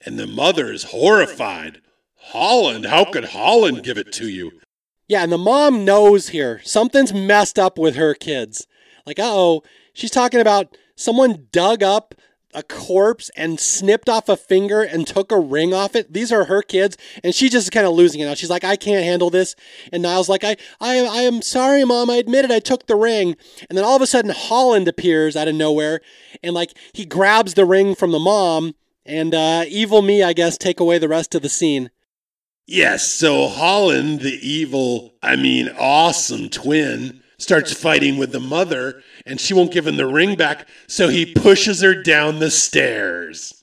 [0.05, 1.81] And the mother is horrified.
[2.17, 2.87] "Holland?
[2.87, 4.61] How could Holland give it to you?"
[5.09, 8.67] Yeah, and the mom knows here something's messed up with her kids.
[9.11, 12.15] Like, oh, she's talking about someone dug up
[12.55, 16.13] a corpse and snipped off a finger and took a ring off it.
[16.13, 18.35] These are her kids, and she's just kind of losing it now.
[18.35, 19.57] She's like, I can't handle this.
[19.93, 22.09] And Niles like, I, I, I am sorry, mom.
[22.09, 22.53] I admit it.
[22.53, 23.35] I took the ring.
[23.69, 26.01] And then all of a sudden, Holland appears out of nowhere,
[26.41, 30.57] and like he grabs the ring from the mom, and uh, evil me, I guess,
[30.57, 31.91] take away the rest of the scene.
[32.65, 39.41] Yes, so Holland, the evil, I mean, awesome twin, starts fighting with the mother, and
[39.41, 43.60] she won't give him the ring back, so he pushes her down the stairs.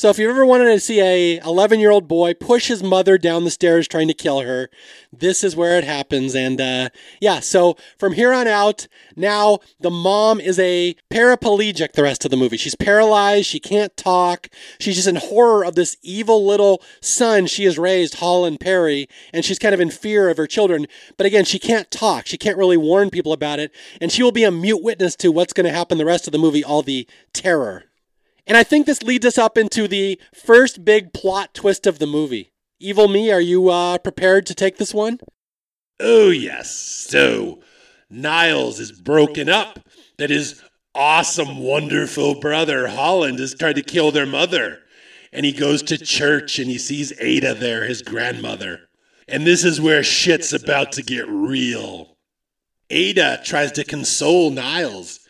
[0.00, 3.18] So if you've ever wanted to see a 11 year old boy push his mother
[3.18, 4.70] down the stairs trying to kill her,
[5.12, 6.34] this is where it happens.
[6.34, 6.88] And uh,
[7.20, 12.30] yeah, so from here on out, now the mom is a paraplegic the rest of
[12.30, 12.56] the movie.
[12.56, 13.44] She's paralyzed.
[13.44, 14.48] She can't talk.
[14.78, 19.44] She's just in horror of this evil little son she has raised, Holland Perry, and
[19.44, 20.86] she's kind of in fear of her children.
[21.18, 22.24] But again, she can't talk.
[22.24, 23.70] She can't really warn people about it.
[24.00, 26.32] And she will be a mute witness to what's going to happen the rest of
[26.32, 27.89] the movie, all the terror.
[28.46, 32.06] And I think this leads us up into the first big plot twist of the
[32.06, 32.52] movie.
[32.78, 35.18] Evil Me, are you uh, prepared to take this one?
[36.00, 36.70] Oh, yes.
[36.70, 37.60] So,
[38.08, 39.80] Niles is broken up.
[40.18, 40.62] That his
[40.94, 44.80] awesome, wonderful brother, Holland, has tried to kill their mother.
[45.32, 48.88] And he goes to church and he sees Ada there, his grandmother.
[49.28, 52.16] And this is where shit's about to get real.
[52.90, 55.20] Ada tries to console Niles.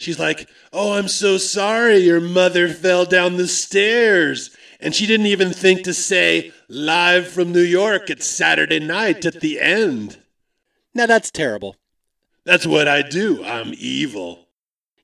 [0.00, 4.50] She's like, Oh, I'm so sorry your mother fell down the stairs.
[4.80, 9.40] And she didn't even think to say, live from New York, it's Saturday night at
[9.40, 10.18] the end.
[10.94, 11.76] Now that's terrible.
[12.46, 13.44] That's what I do.
[13.44, 14.48] I'm evil.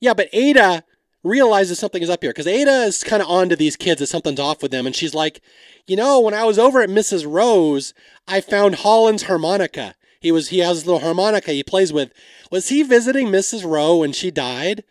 [0.01, 0.82] Yeah, but Ada
[1.22, 4.07] realizes something is up here because Ada is kind of on to these kids that
[4.07, 4.86] something's off with them.
[4.86, 5.42] And she's like,
[5.86, 7.30] you know, when I was over at Mrs.
[7.30, 7.92] Rowe's,
[8.26, 9.94] I found Holland's harmonica.
[10.27, 12.12] He was he has a little harmonica he plays with.
[12.51, 13.64] Was he visiting Mrs.
[13.64, 14.83] Rowe when she died?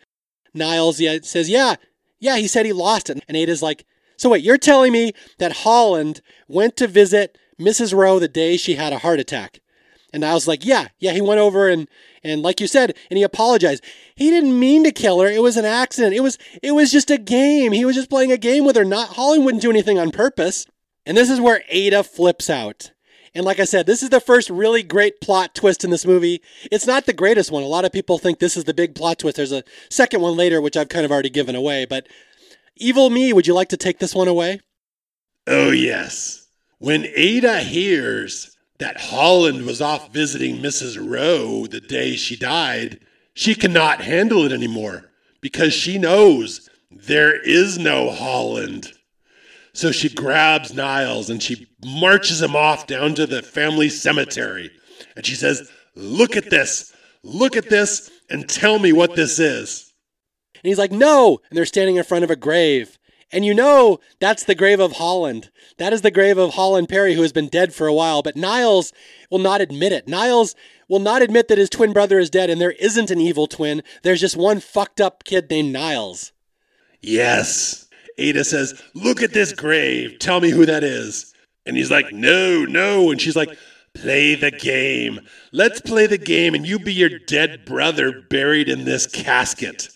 [0.54, 1.74] Niles yeah, says, Yeah,
[2.18, 3.22] yeah, he said he lost it.
[3.28, 3.84] And Ada's like,
[4.16, 7.92] So wait, you're telling me that Holland went to visit Mrs.
[7.92, 9.60] Rowe the day she had a heart attack?
[10.10, 11.86] And Niles like, Yeah, yeah, he went over and
[12.24, 13.84] and like you said, and he apologized.
[14.14, 15.28] He didn't mean to kill her.
[15.28, 16.14] It was an accident.
[16.14, 17.72] It was it was just a game.
[17.72, 18.86] He was just playing a game with her.
[18.86, 20.64] Not Holland wouldn't do anything on purpose.
[21.04, 22.92] And this is where Ada flips out.
[23.36, 26.40] And like I said, this is the first really great plot twist in this movie.
[26.72, 27.62] It's not the greatest one.
[27.62, 29.36] A lot of people think this is the big plot twist.
[29.36, 31.84] There's a second one later, which I've kind of already given away.
[31.84, 32.06] But
[32.76, 34.60] Evil Me, would you like to take this one away?
[35.46, 36.48] Oh, yes.
[36.78, 40.96] When Ada hears that Holland was off visiting Mrs.
[40.98, 43.00] Rowe the day she died,
[43.34, 45.10] she cannot handle it anymore
[45.42, 48.92] because she knows there is no Holland.
[49.76, 54.70] So she grabs Niles and she marches him off down to the family cemetery.
[55.14, 59.92] And she says, Look at this, look at this, and tell me what this is.
[60.54, 61.40] And he's like, No.
[61.50, 62.98] And they're standing in front of a grave.
[63.30, 65.50] And you know that's the grave of Holland.
[65.76, 68.22] That is the grave of Holland Perry, who has been dead for a while.
[68.22, 68.94] But Niles
[69.30, 70.08] will not admit it.
[70.08, 70.54] Niles
[70.88, 73.82] will not admit that his twin brother is dead, and there isn't an evil twin.
[74.02, 76.32] There's just one fucked up kid named Niles.
[77.02, 77.85] Yes,
[78.18, 80.18] Ada says, Look at this grave.
[80.18, 81.32] Tell me who that is.
[81.64, 83.10] And he's like, No, no.
[83.10, 83.56] And she's like,
[83.94, 85.20] Play the game.
[85.52, 89.88] Let's play the game, and you be your dead brother buried in this casket.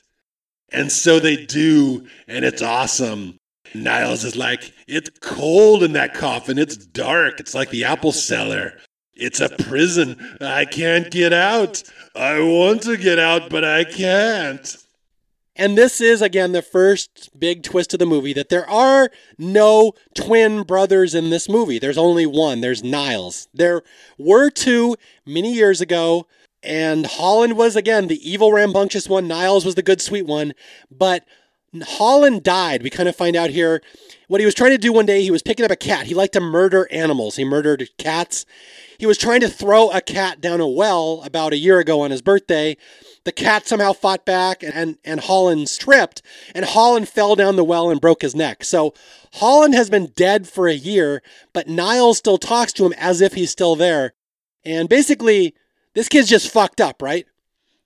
[0.72, 3.36] And so they do, and it's awesome.
[3.74, 6.58] Niles is like, It's cold in that coffin.
[6.58, 7.40] It's dark.
[7.40, 8.74] It's like the apple cellar.
[9.14, 10.38] It's a prison.
[10.40, 11.82] I can't get out.
[12.16, 14.76] I want to get out, but I can't.
[15.60, 19.92] And this is, again, the first big twist of the movie that there are no
[20.14, 21.78] twin brothers in this movie.
[21.78, 22.62] There's only one.
[22.62, 23.46] There's Niles.
[23.52, 23.82] There
[24.16, 24.96] were two
[25.26, 26.26] many years ago,
[26.62, 29.28] and Holland was, again, the evil, rambunctious one.
[29.28, 30.54] Niles was the good, sweet one.
[30.90, 31.26] But
[31.82, 32.82] Holland died.
[32.82, 33.82] We kind of find out here
[34.28, 35.20] what he was trying to do one day.
[35.20, 36.06] He was picking up a cat.
[36.06, 38.46] He liked to murder animals, he murdered cats.
[38.98, 42.10] He was trying to throw a cat down a well about a year ago on
[42.10, 42.76] his birthday.
[43.24, 46.22] The cat somehow fought back and, and Holland stripped,
[46.54, 48.64] and Holland fell down the well and broke his neck.
[48.64, 48.94] So
[49.34, 53.34] Holland has been dead for a year, but Niles still talks to him as if
[53.34, 54.14] he's still there.
[54.64, 55.54] And basically,
[55.94, 57.26] this kid's just fucked up, right?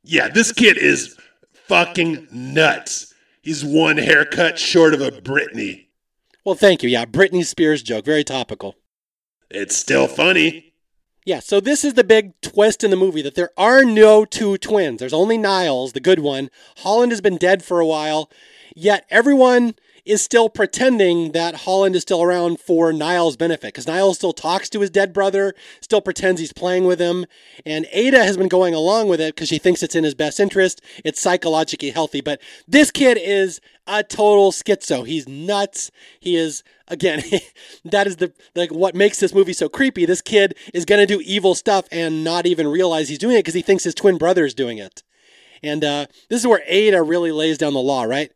[0.04, 1.16] Yeah, this kid is
[1.52, 3.12] fucking nuts.
[3.42, 5.86] He's one haircut short of a Britney.
[6.44, 6.88] Well, thank you.
[6.88, 8.04] Yeah, Britney Spears joke.
[8.04, 8.76] Very topical.
[9.50, 10.73] It's still funny.
[11.26, 14.58] Yeah, so this is the big twist in the movie that there are no two
[14.58, 15.00] twins.
[15.00, 16.50] There's only Niles, the good one.
[16.78, 18.30] Holland has been dead for a while,
[18.76, 19.74] yet everyone
[20.04, 24.68] is still pretending that Holland is still around for Niles's benefit because Niles still talks
[24.70, 27.24] to his dead brother, still pretends he's playing with him.
[27.64, 30.38] And Ada has been going along with it because she thinks it's in his best
[30.38, 30.82] interest.
[31.04, 32.20] It's psychologically healthy.
[32.20, 35.06] But this kid is a total schizo.
[35.06, 35.90] He's nuts.
[36.20, 37.22] He is again,
[37.84, 40.04] that is the like what makes this movie so creepy.
[40.04, 43.54] This kid is gonna do evil stuff and not even realize he's doing it because
[43.54, 45.02] he thinks his twin brother is doing it.
[45.62, 48.30] And uh, this is where Ada really lays down the law, right?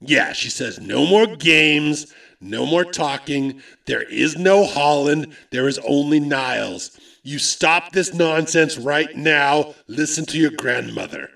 [0.00, 3.62] Yeah, she says no more games, no more talking.
[3.86, 5.36] There is no Holland.
[5.50, 6.98] There is only Niles.
[7.22, 9.74] You stop this nonsense right now.
[9.86, 11.30] Listen to your grandmother.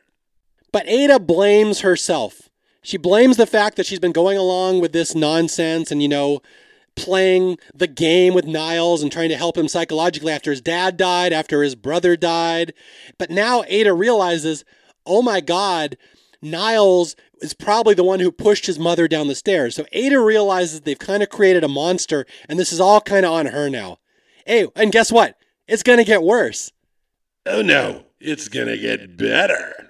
[0.72, 2.48] But Ada blames herself.
[2.82, 6.40] She blames the fact that she's been going along with this nonsense and, you know,
[6.96, 11.32] playing the game with Niles and trying to help him psychologically after his dad died,
[11.32, 12.72] after his brother died.
[13.18, 14.64] But now Ada realizes,
[15.04, 15.96] oh my God,
[16.44, 19.74] Niles is probably the one who pushed his mother down the stairs.
[19.74, 23.32] So Ada realizes they've kind of created a monster, and this is all kind of
[23.32, 23.98] on her now.
[24.46, 25.36] Hey, and guess what?
[25.66, 26.70] It's going to get worse.
[27.46, 29.83] Oh no, it's going to get better.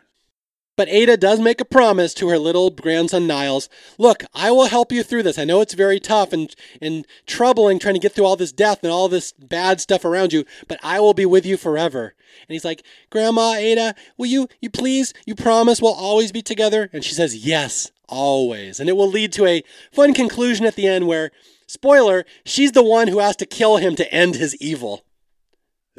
[0.77, 3.68] But Ada does make a promise to her little grandson Niles.
[3.97, 5.39] Look, I will help you through this.
[5.39, 8.81] I know it's very tough and, and troubling trying to get through all this death
[8.83, 12.14] and all this bad stuff around you, but I will be with you forever.
[12.49, 16.91] And he's like, Grandma Ada, will you, you please, you promise we'll always be together?
[16.93, 18.81] And she says, Yes, always.
[18.81, 19.62] And it will lead to a
[19.93, 21.31] fun conclusion at the end where,
[21.68, 25.05] spoiler, she's the one who has to kill him to end his evil.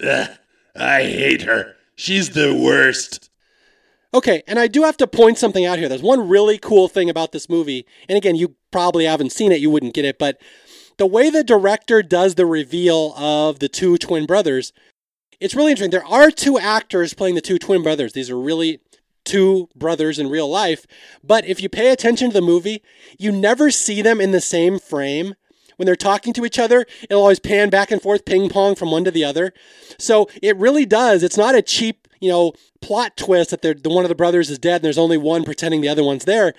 [0.03, 0.29] Ugh,
[0.75, 1.75] I hate her.
[1.95, 3.29] She's the worst.
[4.15, 5.89] Okay, and I do have to point something out here.
[5.89, 7.85] There's one really cool thing about this movie.
[8.07, 10.39] And again, you probably haven't seen it, you wouldn't get it, but
[10.97, 14.71] the way the director does the reveal of the two twin brothers,
[15.41, 15.91] it's really interesting.
[15.91, 18.13] There are two actors playing the two twin brothers.
[18.13, 18.79] These are really
[19.25, 20.87] two brothers in real life.
[21.21, 22.81] But if you pay attention to the movie,
[23.19, 25.35] you never see them in the same frame.
[25.75, 28.91] When they're talking to each other, it'll always pan back and forth, ping pong from
[28.91, 29.53] one to the other.
[29.99, 31.21] So it really does.
[31.21, 34.57] It's not a cheap you know, plot twist that the one of the brothers is
[34.57, 36.53] dead and there's only one pretending the other one's there.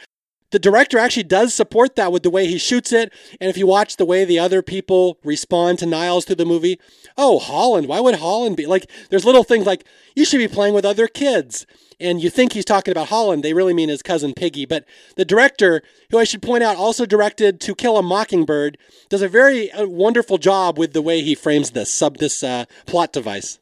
[0.53, 3.13] The director actually does support that with the way he shoots it.
[3.41, 6.79] And if you watch the way the other people respond to Niles through the movie,
[7.19, 10.73] oh, Holland, why would Holland be like, there's little things like, you should be playing
[10.73, 11.67] with other kids.
[11.99, 14.67] And you think he's talking about Holland, they really mean his cousin Piggy.
[14.67, 14.85] But
[15.17, 19.29] the director, who I should point out also directed To Kill a Mockingbird, does a
[19.29, 23.59] very uh, wonderful job with the way he frames this sub this uh, plot device.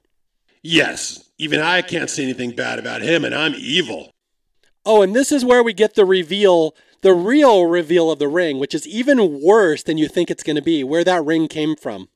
[0.67, 4.11] Yes, even I can't say anything bad about him, and I'm evil.
[4.87, 8.59] Oh, and this is where we get the reveal, the real reveal of the ring,
[8.59, 11.77] which is even worse than you think it's going to be, where that ring came
[11.77, 12.09] from.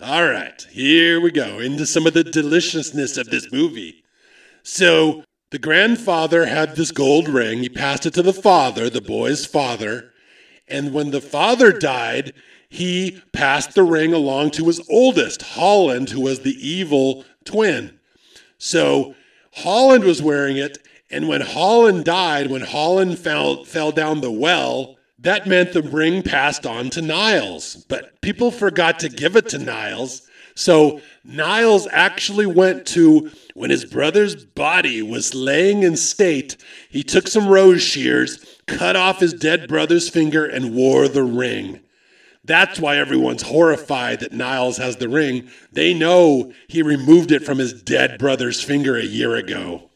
[0.00, 4.04] All right, here we go into some of the deliciousness of this movie.
[4.62, 7.58] So, the grandfather had this gold ring.
[7.58, 10.12] He passed it to the father, the boy's father.
[10.68, 12.32] And when the father died,
[12.68, 17.98] he passed the ring along to his oldest, Holland, who was the evil twin.
[18.58, 19.14] So
[19.52, 20.78] Holland was wearing it,
[21.10, 26.22] and when Holland died, when Holland fell, fell down the well, that meant the ring
[26.22, 27.84] passed on to Niles.
[27.88, 30.28] But people forgot to give it to Niles.
[30.54, 36.56] So Niles actually went to when his brother's body was laying in state,
[36.90, 41.80] he took some rose shears, cut off his dead brother's finger, and wore the ring.
[42.46, 45.50] That's why everyone's horrified that Niles has the ring.
[45.72, 49.90] They know he removed it from his dead brother's finger a year ago.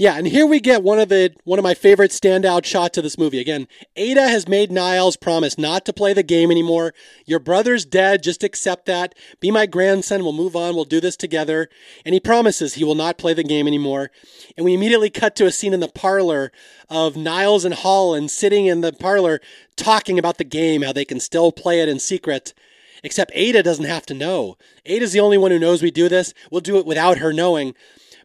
[0.00, 3.02] Yeah, and here we get one of the one of my favorite standout shots of
[3.02, 3.40] this movie.
[3.40, 6.94] Again, Ada has made Niles promise not to play the game anymore.
[7.26, 9.16] Your brother's dead, just accept that.
[9.40, 11.68] Be my grandson, we'll move on, we'll do this together.
[12.04, 14.12] And he promises he will not play the game anymore.
[14.56, 16.52] And we immediately cut to a scene in the parlor
[16.88, 19.40] of Niles and Holland sitting in the parlor
[19.74, 22.54] talking about the game, how they can still play it in secret.
[23.02, 24.58] Except Ada doesn't have to know.
[24.86, 26.34] Ada's the only one who knows we do this.
[26.52, 27.74] We'll do it without her knowing.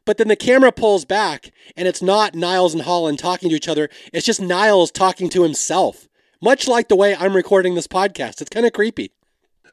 [0.06, 3.68] But then the camera pulls back and it's not Niles and Holland talking to each
[3.68, 3.90] other.
[4.12, 6.08] It's just Niles talking to himself,
[6.42, 8.42] much like the way I'm recording this podcast.
[8.42, 9.12] It's kind of creepy.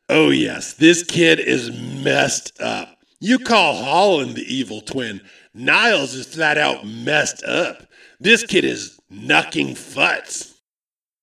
[0.08, 0.74] Oh, yes.
[0.74, 2.98] This kid is messed up.
[3.20, 5.20] You call Holland the evil twin.
[5.52, 7.86] Niles is flat out messed up.
[8.18, 10.49] This kid is knucking futs.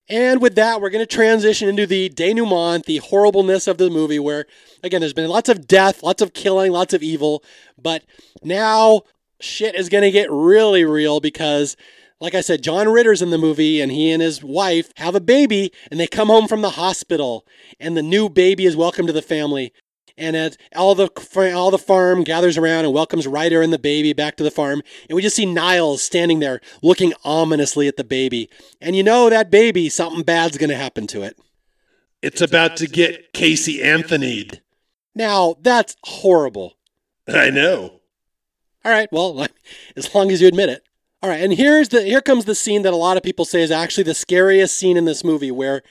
[0.10, 4.20] And with that, we're going to transition into the denouement, the horribleness of the movie,
[4.20, 4.46] where,
[4.82, 7.44] again, there's been lots of death, lots of killing, lots of evil,
[7.82, 8.04] but
[8.42, 9.02] now
[9.42, 11.76] shit is going to get really real because,
[12.22, 15.20] like I said, John Ritter's in the movie and he and his wife have a
[15.20, 17.46] baby and they come home from the hospital.
[17.80, 19.74] And the new baby is welcome to the family
[20.18, 21.10] and as all the
[21.56, 24.82] all the farm gathers around and welcomes Ryder and the baby back to the farm,
[25.08, 28.50] and we just see Niles standing there looking ominously at the baby,
[28.82, 31.38] and you know that baby, something bad's going to happen to it.
[32.22, 34.50] It's about to get Casey Anthony.
[35.14, 36.78] Now that's horrible.
[37.28, 38.02] I know.
[38.84, 39.48] All right, well,
[39.96, 40.84] as long as you admit it.
[41.22, 43.62] All right, and here's the here comes the scene that a lot of people say
[43.62, 45.82] is actually the scariest scene in this movie where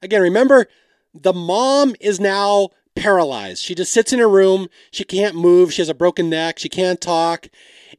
[0.00, 0.66] again, remember
[1.12, 3.62] the mom is now paralyzed.
[3.62, 4.68] She just sits in her room.
[4.90, 5.72] She can't move.
[5.72, 6.58] She has a broken neck.
[6.58, 7.48] She can't talk.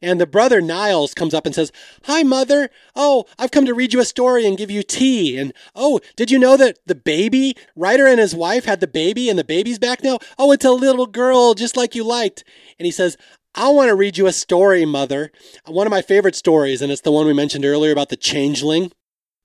[0.02, 1.72] And the brother Niles comes up and says,
[2.04, 2.68] Hi, mother.
[2.94, 5.38] Oh, I've come to read you a story and give you tea.
[5.38, 9.30] And oh, did you know that the baby, Ryder and his wife had the baby
[9.30, 10.18] and the baby's back now?
[10.38, 12.44] Oh, it's a little girl, just like you liked.
[12.78, 13.16] And he says,
[13.54, 15.32] I want to read you a story, mother.
[15.64, 18.92] One of my favorite stories, and it's the one we mentioned earlier about the changeling.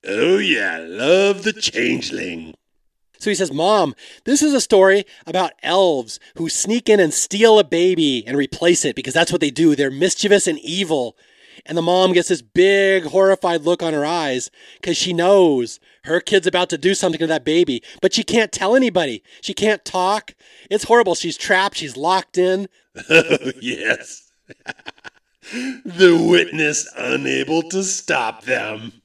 [0.06, 2.54] Oh, yeah, love the changeling.
[3.24, 3.94] So he says, Mom,
[4.24, 8.84] this is a story about elves who sneak in and steal a baby and replace
[8.84, 9.74] it because that's what they do.
[9.74, 11.16] They're mischievous and evil.
[11.64, 16.20] And the mom gets this big, horrified look on her eyes because she knows her
[16.20, 19.22] kid's about to do something to that baby, but she can't tell anybody.
[19.40, 20.34] She can't talk.
[20.70, 21.14] It's horrible.
[21.14, 21.78] She's trapped.
[21.78, 22.68] She's locked in.
[23.08, 24.30] Oh, yes.
[25.50, 29.00] the witness unable to stop them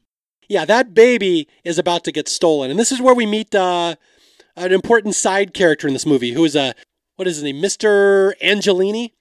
[0.49, 2.71] yeah, that baby is about to get stolen.
[2.71, 3.95] And this is where we meet uh,
[4.59, 6.73] an important side character in this movie who is a,
[7.15, 8.33] what is his name, Mr.
[8.41, 9.11] Angelini?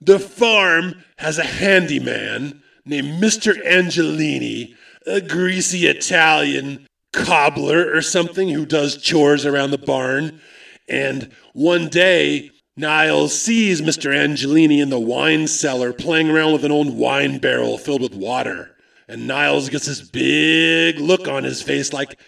[0.00, 3.54] The farm has a handyman named Mr.
[3.66, 4.74] Angelini,
[5.06, 10.40] a greasy Italian cobbler or something who does chores around the barn.
[10.88, 14.14] And one day, Niles sees Mr.
[14.14, 18.76] Angelini in the wine cellar playing around with an old wine barrel filled with water.
[19.06, 22.18] And Niles gets this big look on his face like,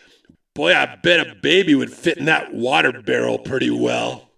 [0.54, 4.30] boy, I bet a baby would fit in that water barrel pretty well.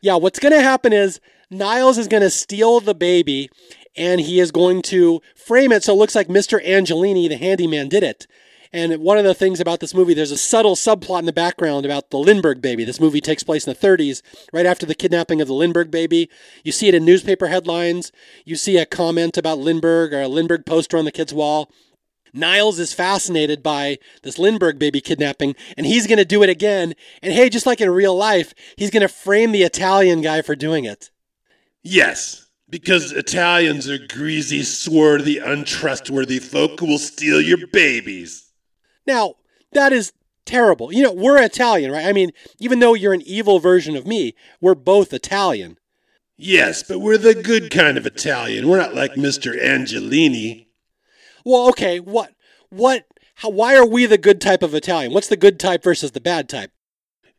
[0.00, 3.50] Yeah, what's going to happen is Niles is going to steal the baby
[3.96, 6.64] and he is going to frame it so it looks like Mr.
[6.64, 8.26] Angelini, the handyman, did it.
[8.72, 11.86] And one of the things about this movie, there's a subtle subplot in the background
[11.86, 12.84] about the Lindbergh baby.
[12.84, 14.20] This movie takes place in the 30s,
[14.52, 16.28] right after the kidnapping of the Lindbergh baby.
[16.64, 18.12] You see it in newspaper headlines.
[18.44, 21.70] You see a comment about Lindbergh or a Lindbergh poster on the kid's wall.
[22.32, 26.94] Niles is fascinated by this Lindbergh baby kidnapping, and he's going to do it again.
[27.22, 30.54] And hey, just like in real life, he's going to frame the Italian guy for
[30.54, 31.10] doing it.
[31.82, 38.52] Yes, because Italians are greasy, swarthy, untrustworthy folk who will steal your babies.
[39.06, 39.34] Now,
[39.72, 40.12] that is
[40.44, 40.92] terrible.
[40.92, 42.06] You know, we're Italian, right?
[42.06, 45.78] I mean, even though you're an evil version of me, we're both Italian.
[46.36, 48.68] Yes, but we're the good kind of Italian.
[48.68, 49.60] We're not like Mr.
[49.60, 50.67] Angelini.
[51.48, 52.34] Well, okay, what,
[52.68, 55.14] what, how, why are we the good type of Italian?
[55.14, 56.72] What's the good type versus the bad type?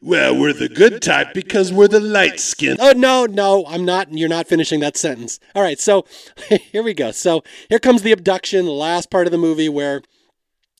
[0.02, 2.78] Well, we're the good type because we're the light skin.
[2.80, 4.12] Oh, no, no, I'm not.
[4.12, 5.40] You're not finishing that sentence.
[5.54, 6.08] All right, so
[6.72, 7.12] here we go.
[7.12, 10.02] So here comes the abduction, the last part of the movie where,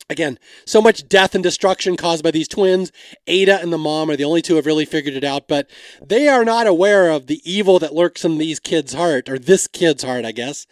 [0.10, 2.92] again, so much death and destruction caused by these twins.
[3.28, 5.70] Ada and the mom are the only two who have really figured it out, but
[6.04, 9.68] they are not aware of the evil that lurks in these kids' heart, or this
[9.68, 10.66] kid's heart, I guess.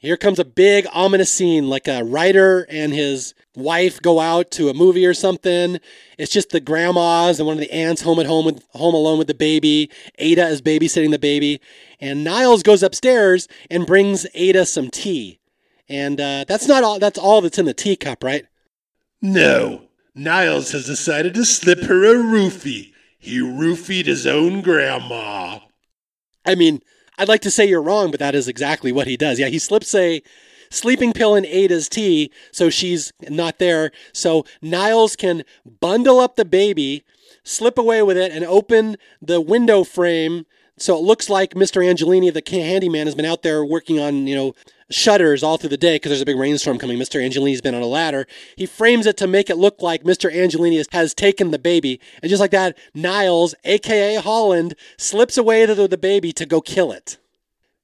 [0.00, 4.70] Here comes a big ominous scene, like a Ryder and his wife go out to
[4.70, 5.78] a movie or something.
[6.16, 9.18] It's just the grandmas and one of the aunts home at home with home alone
[9.18, 9.90] with the baby.
[10.18, 11.60] Ada is babysitting the baby,
[12.00, 15.38] and Niles goes upstairs and brings Ada some tea.
[15.86, 16.98] And uh, that's not all.
[16.98, 18.46] That's all that's in the teacup, right?
[19.20, 19.82] No,
[20.14, 22.94] Niles has decided to slip her a roofie.
[23.18, 25.58] He roofied his own grandma.
[26.46, 26.80] I mean,
[27.20, 29.38] I'd like to say you're wrong, but that is exactly what he does.
[29.38, 30.22] Yeah, he slips a
[30.70, 33.92] sleeping pill in Ada's tea, so she's not there.
[34.12, 35.44] So Niles can
[35.80, 37.04] bundle up the baby,
[37.44, 40.46] slip away with it, and open the window frame
[40.80, 41.84] so it looks like Mr.
[41.84, 44.54] Angelini, the handyman, has been out there working on, you know,
[44.90, 46.98] shutters all through the day because there's a big rainstorm coming.
[46.98, 47.20] Mr.
[47.20, 48.26] Angelini's been on a ladder.
[48.56, 50.32] He frames it to make it look like Mr.
[50.32, 52.00] Angelini has taken the baby.
[52.22, 56.92] And just like that, Niles, aka Holland, slips away to the baby to go kill
[56.92, 57.18] it.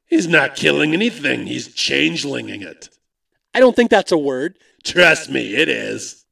[0.07, 2.91] He's not killing anything, he's changelinging it.
[3.55, 4.59] I don't think that's a word.
[4.85, 6.27] Trust me, it is.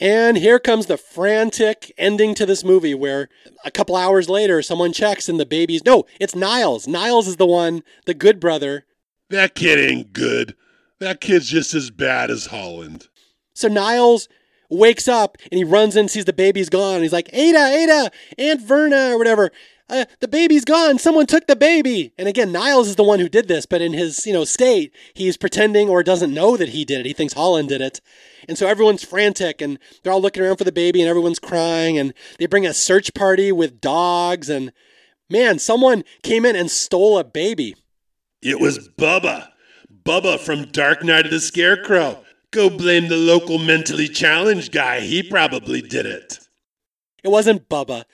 [0.00, 3.28] And here comes the frantic ending to this movie where
[3.64, 6.86] a couple hours later someone checks and the baby's no, it's Niles.
[6.86, 8.84] Niles is the one, the good brother.
[9.30, 10.54] That kid ain't good.
[11.00, 13.08] That kid's just as bad as Holland.
[13.54, 14.28] So Niles
[14.70, 17.02] wakes up and he runs in, sees the baby's gone.
[17.02, 19.50] He's like, Ada, Ada, Aunt Verna, or whatever
[19.90, 20.98] uh, the baby's gone.
[20.98, 22.12] Someone took the baby.
[22.18, 24.92] And again, Niles is the one who did this, but in his, you know, state,
[25.14, 27.06] he's pretending or doesn't know that he did it.
[27.06, 28.00] He thinks Holland did it.
[28.48, 31.98] And so everyone's frantic and they're all looking around for the baby and everyone's crying
[31.98, 34.72] and they bring a search party with dogs and
[35.30, 37.74] man, someone came in and stole a baby.
[38.42, 39.48] It was Bubba.
[40.04, 42.24] Bubba from Dark Night of the Scarecrow.
[42.50, 45.00] Go blame the local mentally challenged guy.
[45.00, 46.38] He probably did it.
[47.24, 48.04] It wasn't Bubba.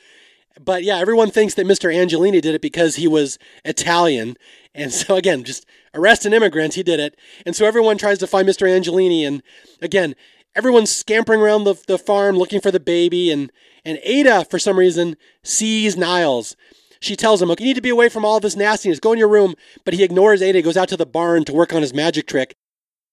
[0.60, 1.92] But yeah, everyone thinks that Mr.
[1.94, 4.36] Angelini did it because he was Italian.
[4.74, 6.74] And so, again, just arrest an immigrant.
[6.74, 7.16] He did it.
[7.44, 8.66] And so everyone tries to find Mr.
[8.66, 9.26] Angelini.
[9.26, 9.42] And
[9.82, 10.14] again,
[10.54, 13.30] everyone's scampering around the, the farm looking for the baby.
[13.30, 13.52] And,
[13.84, 16.56] and Ada, for some reason, sees Niles.
[17.04, 19.00] She tells him, Look, you need to be away from all this nastiness.
[19.00, 19.54] Go in your room.
[19.84, 22.56] But he ignores Ada, goes out to the barn to work on his magic trick.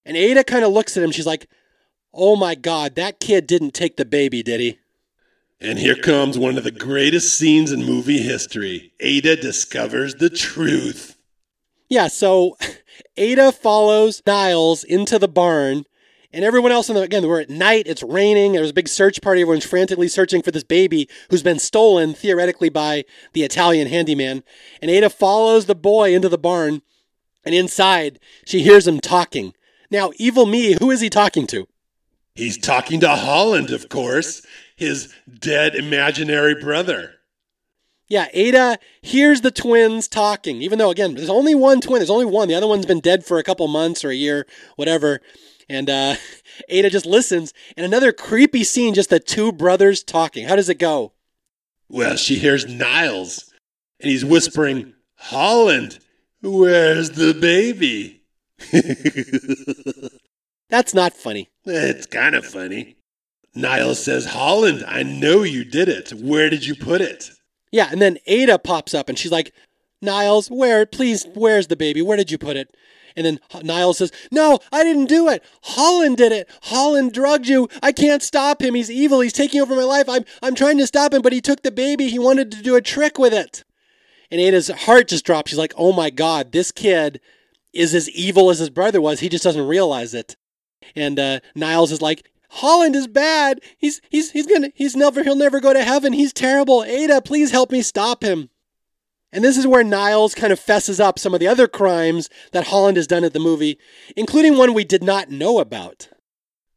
[0.05, 1.11] And Ada kind of looks at him.
[1.11, 1.47] She's like,
[2.13, 4.79] Oh my God, that kid didn't take the baby, did he?
[5.59, 8.93] And here comes one of the greatest scenes in movie history.
[8.99, 11.17] Ada discovers the truth.
[11.87, 12.57] Yeah, so
[13.17, 15.85] Ada follows Niles into the barn,
[16.33, 19.21] and everyone else in the again, we're at night, it's raining, there's a big search
[19.21, 24.43] party, everyone's frantically searching for this baby who's been stolen, theoretically, by the Italian handyman.
[24.81, 26.81] And Ada follows the boy into the barn,
[27.43, 29.53] and inside she hears him talking.
[29.89, 31.67] Now, evil me, who is he talking to?
[32.33, 34.41] He's talking to Holland, of course
[34.81, 37.13] his dead imaginary brother.
[38.07, 41.99] Yeah, Ada hears the twins talking, even though, again, there's only one twin.
[41.99, 42.47] There's only one.
[42.47, 45.21] The other one's been dead for a couple months or a year, whatever.
[45.71, 46.15] And uh,
[46.69, 47.53] Ada just listens.
[47.77, 50.47] And another creepy scene, just the two brothers talking.
[50.47, 51.13] How does it go?
[51.89, 53.51] Well, she hears Niles,
[53.99, 55.99] and he's whispering, Holland,
[56.41, 58.21] where's the baby?
[60.69, 61.49] That's not funny.
[61.65, 62.95] It's kind of funny.
[63.53, 66.11] Niles says, Holland, I know you did it.
[66.11, 67.29] Where did you put it?
[67.71, 69.51] Yeah, and then Ada pops up and she's like,
[70.01, 72.01] Niles, where, please, where's the baby?
[72.01, 72.73] Where did you put it?
[73.15, 75.43] And then Niles says, No, I didn't do it.
[75.63, 76.49] Holland did it.
[76.63, 77.67] Holland drugged you.
[77.81, 78.75] I can't stop him.
[78.75, 79.21] He's evil.
[79.21, 80.07] He's taking over my life.
[80.07, 82.09] I'm, I'm trying to stop him, but he took the baby.
[82.09, 83.63] He wanted to do a trick with it.
[84.29, 85.49] And Ada's heart just drops.
[85.51, 87.19] She's like, Oh my God, this kid
[87.73, 89.19] is as evil as his brother was.
[89.19, 90.35] He just doesn't realize it.
[90.95, 93.61] And uh, Niles is like, Holland is bad.
[93.77, 96.11] He's he's he's gonna he's never he'll never go to heaven.
[96.11, 96.83] He's terrible.
[96.83, 98.49] Ada, please help me stop him.
[99.33, 102.67] And this is where Niles kind of fesses up some of the other crimes that
[102.67, 103.79] Holland has done at the movie,
[104.15, 106.09] including one we did not know about.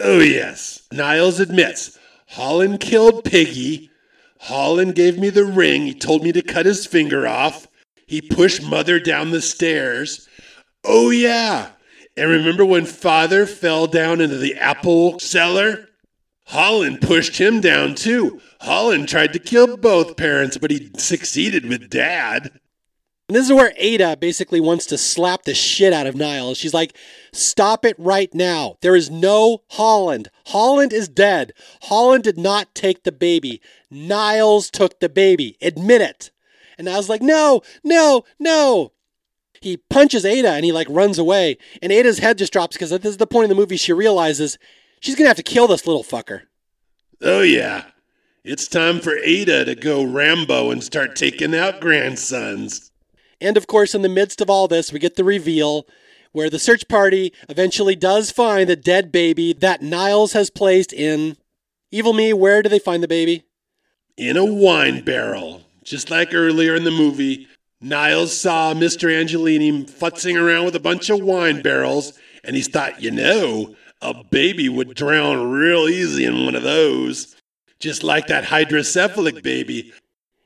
[0.01, 1.99] Oh yes, Niles admits
[2.29, 3.91] Holland killed Piggy.
[4.41, 5.83] Holland gave me the ring.
[5.83, 7.67] He told me to cut his finger off.
[8.07, 10.29] He pushed Mother down the stairs.
[10.85, 11.71] Oh yeah,
[12.17, 15.89] and remember when father fell down into the apple cellar?
[16.47, 18.41] Holland pushed him down too.
[18.61, 22.61] Holland tried to kill both parents, but he succeeded with dad.
[23.29, 26.59] And this is where Ada basically wants to slap the shit out of Niles.
[26.59, 26.95] She's like,
[27.33, 28.77] Stop it right now.
[28.83, 30.29] There is no Holland.
[30.49, 31.53] Holland is dead.
[31.85, 33.63] Holland did not take the baby.
[33.91, 35.57] Niles took the baby.
[35.63, 36.31] Admit it.
[36.77, 38.93] And I was like, No, no, no
[39.65, 41.57] he punches Ada and he like runs away.
[41.83, 44.59] And Ada's head just drops because this is the point in the movie she realizes
[45.05, 46.43] she's gonna have to kill this little fucker.
[47.21, 47.85] Oh yeah.
[48.43, 52.91] It's time for Ada to go Rambo and start taking out grandsons.
[53.41, 55.87] And of course, in the midst of all this, we get the reveal
[56.33, 61.37] where the search party eventually does find the dead baby that Niles has placed in.
[61.91, 63.45] Evil me, where do they find the baby?
[64.17, 65.63] In a wine barrel.
[65.85, 67.47] Just like earlier in the movie,
[67.81, 69.09] Niles saw Mr.
[69.09, 73.75] Angelini futzing around with a bunch of wine barrels, and he thought, you know,
[74.05, 77.35] a baby would drown real easy in one of those.
[77.81, 79.93] Just like that hydrocephalic baby.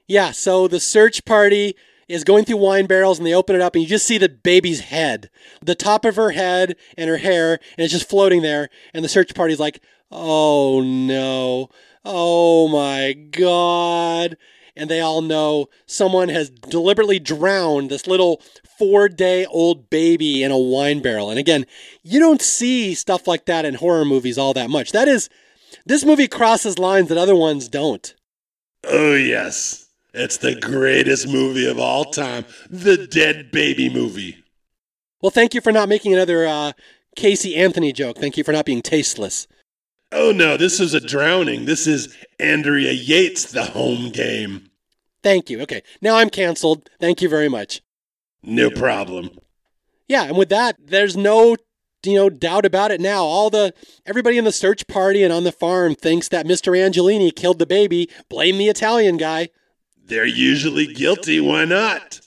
[0.06, 1.74] Yeah, so the search party
[2.08, 4.28] is going through wine barrels and they open it up and you just see the
[4.28, 5.28] baby's head,
[5.62, 8.70] the top of her head and her hair, and it's just floating there.
[8.94, 11.68] And the search party's like, oh no,
[12.04, 14.38] oh my god.
[14.78, 18.40] And they all know someone has deliberately drowned this little
[18.78, 21.30] four day old baby in a wine barrel.
[21.30, 21.66] And again,
[22.02, 24.92] you don't see stuff like that in horror movies all that much.
[24.92, 25.28] That is,
[25.84, 28.14] this movie crosses lines that other ones don't.
[28.84, 29.88] Oh, yes.
[30.14, 34.42] It's the greatest movie of all time, the Dead Baby movie.
[35.20, 36.72] Well, thank you for not making another uh,
[37.16, 38.18] Casey Anthony joke.
[38.18, 39.46] Thank you for not being tasteless.
[40.10, 41.66] Oh no, this is a drowning.
[41.66, 44.67] This is Andrea Yates, the home game.
[45.22, 45.60] Thank you.
[45.62, 46.88] Okay, now I'm canceled.
[47.00, 47.82] Thank you very much.
[48.42, 49.30] No problem.
[50.06, 51.56] Yeah, and with that, there's no
[52.04, 53.24] you know doubt about it now.
[53.24, 53.74] All the
[54.06, 56.76] everybody in the search party and on the farm thinks that Mr.
[56.76, 58.08] Angelini killed the baby.
[58.28, 59.48] Blame the Italian guy.
[60.02, 61.40] They're usually guilty.
[61.40, 62.20] Why not?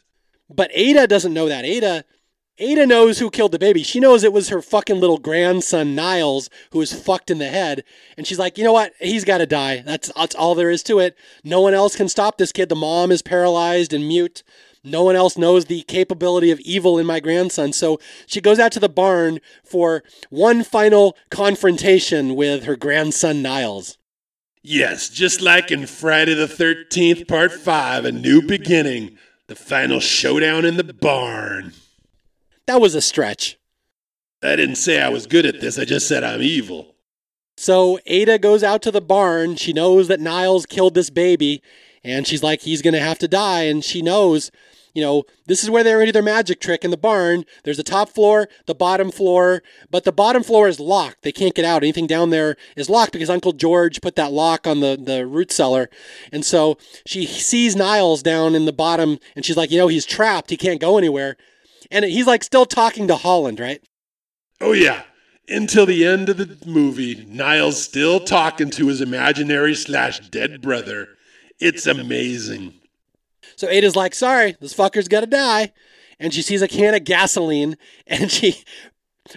[0.50, 1.66] But Ada doesn't know that.
[1.66, 2.04] Ada
[2.62, 3.82] Ada knows who killed the baby.
[3.82, 7.84] She knows it was her fucking little grandson Niles who was fucked in the head.
[8.16, 8.94] And she's like, you know what?
[9.00, 9.82] He's got to die.
[9.82, 11.18] That's, that's all there is to it.
[11.44, 12.70] No one else can stop this kid.
[12.70, 14.44] The mom is paralyzed and mute.
[14.84, 17.74] No one else knows the capability of evil in my grandson.
[17.74, 23.98] So she goes out to the barn for one final confrontation with her grandson Niles.
[24.62, 30.64] Yes, just like in Friday the 13th, Part 5, A New Beginning, the final showdown
[30.64, 31.74] in the barn.
[32.68, 33.58] That was a stretch.
[34.44, 36.96] I didn't say I was good at this, I just said I'm evil.
[37.58, 39.56] So Ada goes out to the barn.
[39.56, 41.62] She knows that Niles killed this baby,
[42.04, 43.64] and she's like, he's going to have to die.
[43.64, 44.50] And she knows
[44.94, 47.46] you know, this is where they're into their magic trick in the barn.
[47.64, 51.22] There's the top floor, the bottom floor, but the bottom floor is locked.
[51.22, 51.84] They can't get out.
[51.84, 55.52] Anything down there is locked because Uncle George put that lock on the, the root
[55.52, 55.90] cellar.
[56.32, 60.06] And so she sees Niles down in the bottom and she's like, you know, he's
[60.06, 60.50] trapped.
[60.50, 61.38] He can't go anywhere.
[61.90, 63.82] And he's like still talking to Holland, right?
[64.60, 65.04] Oh, yeah.
[65.48, 71.10] Until the end of the movie, Niles still talking to his imaginary slash dead brother.
[71.60, 72.74] It's amazing.
[73.56, 75.74] So Ada's like, sorry, this fucker's got to die.
[76.20, 78.64] And she sees a can of gasoline and she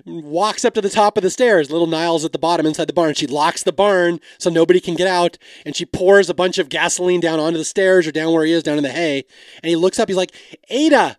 [0.04, 1.70] walks up to the top of the stairs.
[1.70, 3.14] Little Niles at the bottom inside the barn.
[3.14, 5.38] She locks the barn so nobody can get out.
[5.64, 8.52] And she pours a bunch of gasoline down onto the stairs or down where he
[8.52, 9.24] is, down in the hay.
[9.62, 10.08] And he looks up.
[10.08, 10.34] He's like,
[10.68, 11.18] Ada.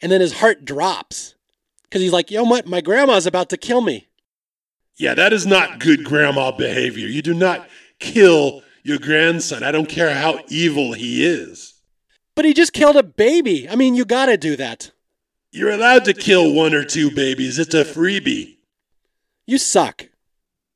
[0.00, 1.34] And then his heart drops
[1.84, 2.66] because he's like, yo, what?
[2.66, 4.08] My grandma's about to kill me.
[4.96, 7.06] Yeah, that is not good grandma behavior.
[7.06, 7.68] You do not
[7.98, 9.62] kill your grandson.
[9.62, 11.74] I don't care how evil he is.
[12.34, 13.68] But he just killed a baby.
[13.68, 14.92] I mean, you gotta do that.
[15.50, 17.58] You're allowed to kill one or two babies.
[17.58, 18.58] It's a freebie.
[19.46, 20.08] You suck.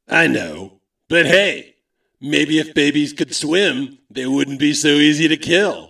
[0.09, 0.81] I know.
[1.09, 1.75] But hey,
[2.21, 5.90] maybe if babies could swim, they wouldn't be so easy to kill.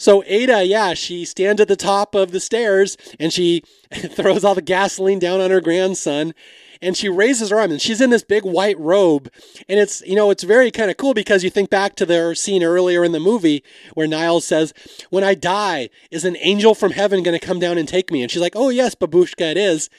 [0.00, 4.54] So Ada, yeah, she stands at the top of the stairs and she throws all
[4.54, 6.32] the gasoline down on her grandson
[6.80, 9.30] and she raises her arm and she's in this big white robe.
[9.68, 12.34] And it's you know it's very kind of cool because you think back to their
[12.34, 14.72] scene earlier in the movie where Niles says
[15.10, 18.22] when I die is an angel from heaven going to come down and take me?
[18.22, 19.90] And she's like oh yes babushka it is.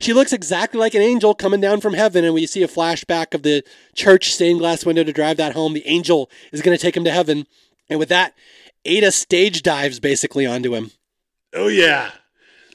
[0.00, 3.34] She looks exactly like an angel coming down from heaven and we see a flashback
[3.34, 3.62] of the
[3.94, 5.74] church stained glass window to drive that home.
[5.74, 7.46] The angel is going to take him to heaven.
[7.90, 8.32] And with that
[8.84, 10.90] Ada stage dives basically onto him
[11.54, 12.10] oh yeah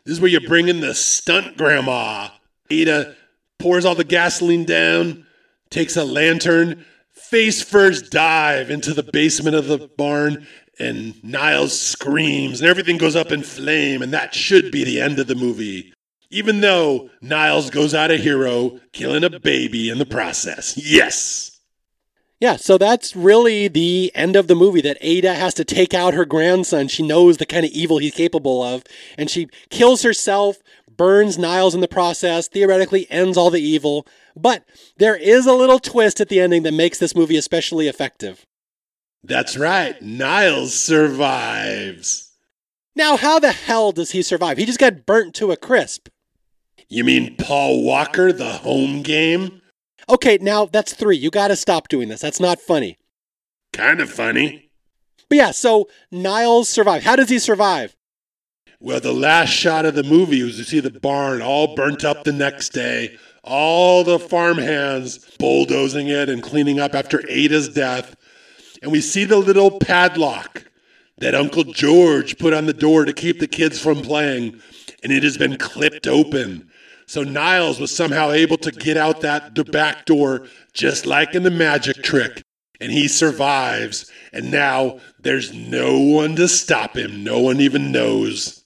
[0.05, 2.29] this is where you bring in the stunt grandma
[2.69, 3.15] Ada
[3.59, 5.25] pours all the gasoline down,
[5.69, 10.47] takes a lantern, face first dive into the basement of the barn,
[10.79, 15.19] and Niles screams, and everything goes up in flame, and that should be the end
[15.19, 15.93] of the movie.
[16.29, 20.75] Even though Niles goes out a hero, killing a baby in the process.
[20.75, 21.54] Yes!
[22.39, 26.13] Yeah, so that's really the end of the movie that Ada has to take out
[26.13, 26.89] her grandson.
[26.89, 28.83] She knows the kind of evil he's capable of,
[29.17, 30.57] and she kills herself
[30.97, 34.07] burns Niles in the process, theoretically ends all the evil.
[34.35, 34.65] But
[34.97, 38.45] there is a little twist at the ending that makes this movie especially effective.
[39.23, 42.31] That's right, Niles survives.
[42.95, 44.57] Now, how the hell does he survive?
[44.57, 46.09] He just got burnt to a crisp.
[46.87, 49.61] You mean Paul Walker, the home game?
[50.09, 51.17] Okay, now that's three.
[51.17, 52.21] You gotta stop doing this.
[52.21, 52.97] That's not funny.
[53.73, 54.69] Kind of funny.
[55.29, 57.05] But yeah, so Niles survived.
[57.05, 57.95] How does he survive?
[58.79, 62.23] Well, the last shot of the movie was to see the barn all burnt up
[62.23, 68.15] the next day, all the farmhands bulldozing it and cleaning up after Ada's death.
[68.83, 70.65] And we see the little padlock
[71.17, 74.61] that Uncle George put on the door to keep the kids from playing,
[75.01, 76.69] and it has been clipped open.
[77.07, 81.43] So Niles was somehow able to get out that the back door just like in
[81.43, 82.43] the magic trick
[82.81, 87.23] and he survives and now there's no one to stop him.
[87.23, 88.64] No one even knows.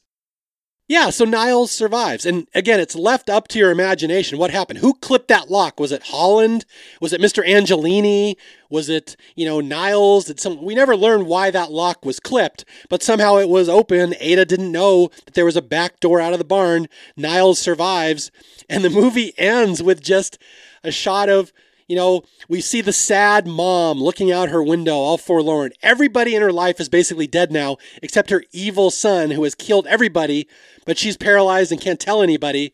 [0.90, 2.26] Yeah, so Niles survives.
[2.26, 4.40] And again, it's left up to your imagination.
[4.40, 4.80] What happened?
[4.80, 5.80] Who clipped that lock?
[5.80, 6.66] Was it Holland?
[7.00, 7.48] Was it Mr.
[7.48, 8.38] Angelini?
[8.72, 10.26] Was it, you know, Niles?
[10.26, 14.16] Did some we never learned why that lock was clipped, but somehow it was open.
[14.20, 16.88] Ada didn't know that there was a back door out of the barn.
[17.16, 18.32] Niles survives,
[18.68, 20.40] and the movie ends with just
[20.84, 21.54] a shot of
[21.90, 25.72] you know, we see the sad mom looking out her window, all forlorn.
[25.82, 29.88] Everybody in her life is basically dead now, except her evil son who has killed
[29.88, 30.48] everybody,
[30.90, 32.74] but she's paralyzed and can't tell anybody.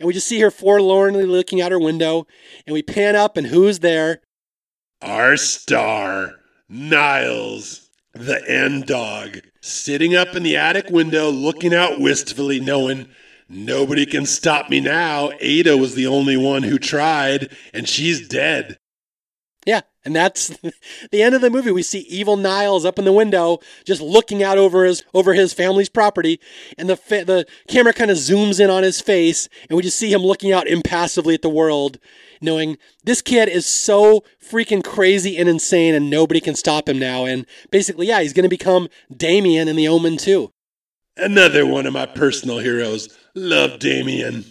[0.00, 2.26] And we just see her forlornly looking out her window,
[2.66, 4.22] and we pan up, and who's there?
[5.00, 12.58] Our star, Niles, the end dog, sitting up in the attic window, looking out wistfully,
[12.58, 13.06] knowing
[13.48, 15.30] Nobody can stop me now.
[15.38, 18.76] Ada was the only one who tried, and she's dead.
[19.66, 20.48] Yeah, and that's
[21.10, 21.72] the end of the movie.
[21.72, 25.52] We see evil Niles up in the window, just looking out over his over his
[25.52, 26.40] family's property,
[26.78, 29.98] and the fa- the camera kind of zooms in on his face, and we just
[29.98, 31.98] see him looking out impassively at the world,
[32.40, 37.24] knowing this kid is so freaking crazy and insane, and nobody can stop him now.
[37.24, 40.52] And basically, yeah, he's going to become Damien in The Omen too.
[41.16, 43.08] Another one of my personal heroes.
[43.34, 44.44] Love Damien.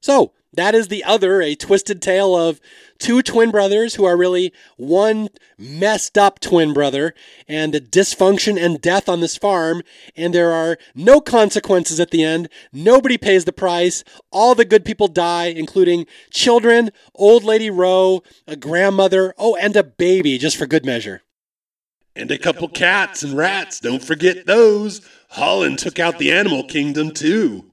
[0.00, 2.60] So, that is the other, a twisted tale of
[2.98, 5.28] two twin brothers who are really one
[5.58, 7.14] messed up twin brother
[7.46, 9.82] and the dysfunction and death on this farm.
[10.16, 12.48] And there are no consequences at the end.
[12.72, 14.02] Nobody pays the price.
[14.32, 19.84] All the good people die, including children, old lady Rowe, a grandmother, oh, and a
[19.84, 21.22] baby, just for good measure.
[22.14, 23.78] And a couple cats and rats.
[23.78, 25.06] Don't forget those.
[25.30, 27.70] Holland took out the animal kingdom too.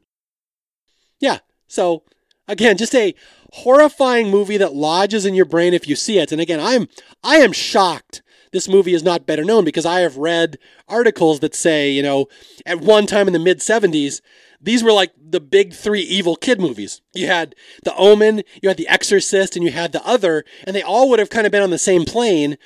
[1.22, 1.40] Yeah.
[1.68, 2.04] So
[2.48, 3.16] again, just a
[3.54, 6.32] horrifying movie that lodges in your brain if you see it.
[6.32, 6.88] And again, I'm
[7.24, 8.22] I am shocked
[8.54, 10.58] this movie is not better known because I have read
[10.88, 12.28] articles that say, you know,
[12.66, 14.22] at one time in the mid 70s,
[14.62, 17.02] these were like the big three evil kid movies.
[17.14, 17.54] You had
[17.84, 21.20] The Omen, you had The Exorcist, and you had the other, and they all would
[21.20, 22.58] have kind of been on the same plane.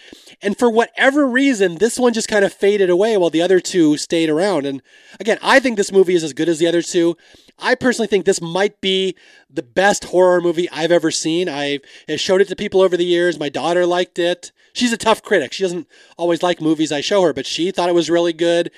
[0.41, 3.97] And for whatever reason, this one just kind of faded away while the other two
[3.97, 4.67] stayed around.
[4.67, 4.83] And
[5.19, 7.17] again, I think this movie is as good as the other two.
[7.59, 9.15] I personally think this might be
[9.49, 11.49] the best horror movie I've ever seen.
[11.49, 13.39] I have showed it to people over the years.
[13.39, 14.51] My daughter liked it.
[14.73, 15.53] She's a tough critic.
[15.53, 18.69] She doesn't always like movies I show her, but she thought it was really good.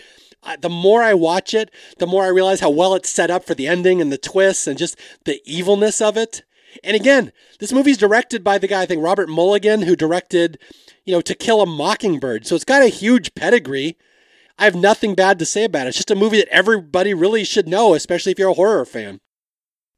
[0.62, 3.54] the more I watch it, the more I realize how well it's set up for
[3.54, 6.44] the ending and the twists and just the evilness of it.
[6.84, 10.58] And again, this movie's directed by the guy, I think Robert Mulligan, who directed
[11.10, 12.46] you know, To Kill a Mockingbird.
[12.46, 13.98] So it's got a huge pedigree.
[14.60, 15.90] I have nothing bad to say about it.
[15.90, 19.22] It's just a movie that everybody really should know, especially if you're a horror fan.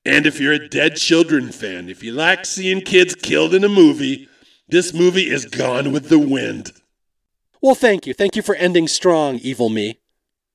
[0.05, 3.69] And if you're a Dead Children fan, if you like seeing kids killed in a
[3.69, 4.29] movie,
[4.67, 6.73] this movie is gone with the wind.
[7.59, 8.13] Well, thank you.
[8.13, 9.99] Thank you for ending strong, evil me.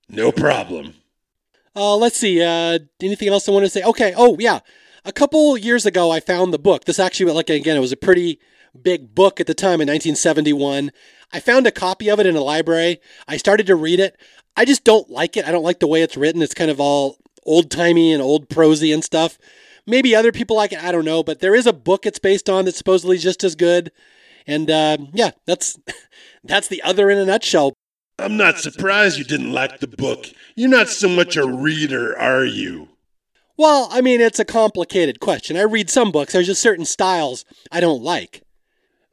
[0.09, 0.95] No problem.
[1.75, 2.41] Uh, let's see.
[2.43, 3.83] Uh, anything else I want to say?
[3.83, 4.15] Okay.
[4.17, 4.61] Oh, yeah.
[5.05, 6.85] A couple years ago, I found the book.
[6.85, 8.39] This actually, like again, it was a pretty
[8.77, 10.91] big book at the time in 1971.
[11.33, 13.01] I found a copy of it in a library.
[13.27, 14.17] I started to read it.
[14.57, 15.47] I just don't like it.
[15.47, 16.43] I don't like the way it's written.
[16.43, 19.39] It's kind of all old timey and old prosy and stuff.
[19.87, 20.83] Maybe other people like it.
[20.83, 21.23] I don't know.
[21.23, 23.93] But there is a book it's based on that's supposedly just as good.
[24.47, 25.79] And uh, yeah, that's
[26.45, 27.75] that's the other in a nutshell.
[28.19, 30.27] I'm not surprised you didn't like the book.
[30.55, 32.89] You're not so much a reader, are you?
[33.59, 35.57] Well, I mean, it's a complicated question.
[35.57, 36.33] I read some books.
[36.33, 38.43] There's just certain styles I don't like.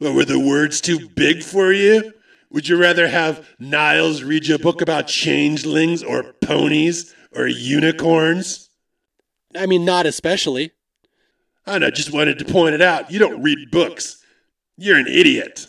[0.03, 2.11] But were the words too big for you?
[2.51, 8.69] Would you rather have Niles read you a book about changelings or ponies or unicorns?
[9.55, 10.71] I mean, not especially.
[11.65, 13.11] I know, just wanted to point it out.
[13.11, 14.21] You don't read books.
[14.75, 15.67] You're an idiot.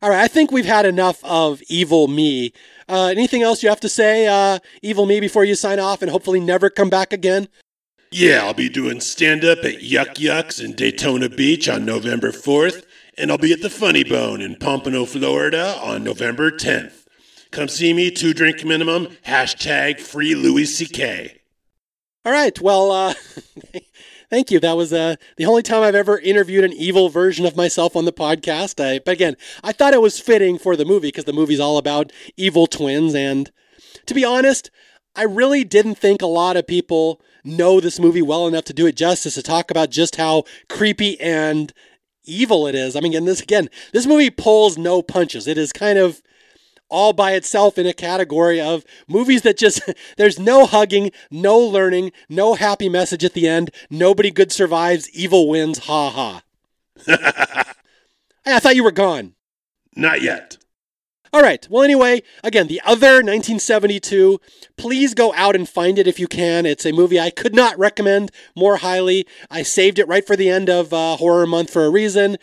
[0.00, 2.54] All right, I think we've had enough of evil me.
[2.88, 6.10] Uh, anything else you have to say, uh, evil me, before you sign off and
[6.10, 7.48] hopefully never come back again?
[8.10, 12.86] Yeah, I'll be doing stand up at Yuck Yucks in Daytona Beach on November 4th
[13.18, 17.04] and I'll be at the Funny Bone in Pompano, Florida on November 10th.
[17.50, 21.40] Come see me, two drink minimum, hashtag free Louis C.K.
[22.24, 23.14] All right, well, uh,
[24.30, 24.60] thank you.
[24.60, 28.04] That was uh, the only time I've ever interviewed an evil version of myself on
[28.04, 28.84] the podcast.
[28.84, 31.78] I, but again, I thought it was fitting for the movie because the movie's all
[31.78, 33.14] about evil twins.
[33.14, 33.50] And
[34.06, 34.70] to be honest,
[35.16, 38.86] I really didn't think a lot of people know this movie well enough to do
[38.86, 41.72] it justice to talk about just how creepy and
[42.28, 42.94] evil it is.
[42.94, 45.46] I mean, and this again, this movie pulls no punches.
[45.46, 46.22] It is kind of
[46.90, 49.80] all by itself in a category of movies that just
[50.16, 53.70] there's no hugging, no learning, no happy message at the end.
[53.90, 55.78] Nobody good survives, evil wins.
[55.80, 56.42] Ha ha.
[58.44, 59.34] hey, I thought you were gone.
[59.96, 60.57] Not yet.
[61.32, 61.66] All right.
[61.70, 64.40] Well, anyway, again, the other 1972.
[64.76, 66.64] Please go out and find it if you can.
[66.64, 69.26] It's a movie I could not recommend more highly.
[69.50, 72.38] I saved it right for the end of uh, horror month for a reason.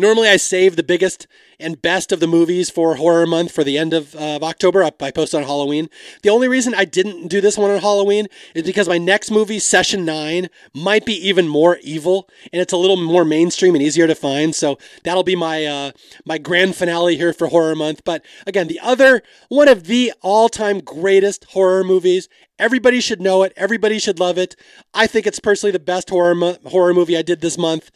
[0.00, 1.26] Normally, I save the biggest
[1.60, 4.82] and best of the movies for horror month for the end of, uh, of October.
[4.82, 5.90] I, I post on Halloween.
[6.22, 9.58] The only reason I didn't do this one on Halloween is because my next movie,
[9.58, 14.06] Session 9, might be even more evil and it's a little more mainstream and easier
[14.06, 14.54] to find.
[14.54, 15.92] So that'll be my, uh,
[16.24, 18.02] my grand finale here for horror month.
[18.04, 22.28] But again, the other, one of the all time greatest horror movies.
[22.58, 23.52] Everybody should know it.
[23.56, 24.56] Everybody should love it.
[24.92, 27.90] I think it's personally the best horror, mo- horror movie I did this month.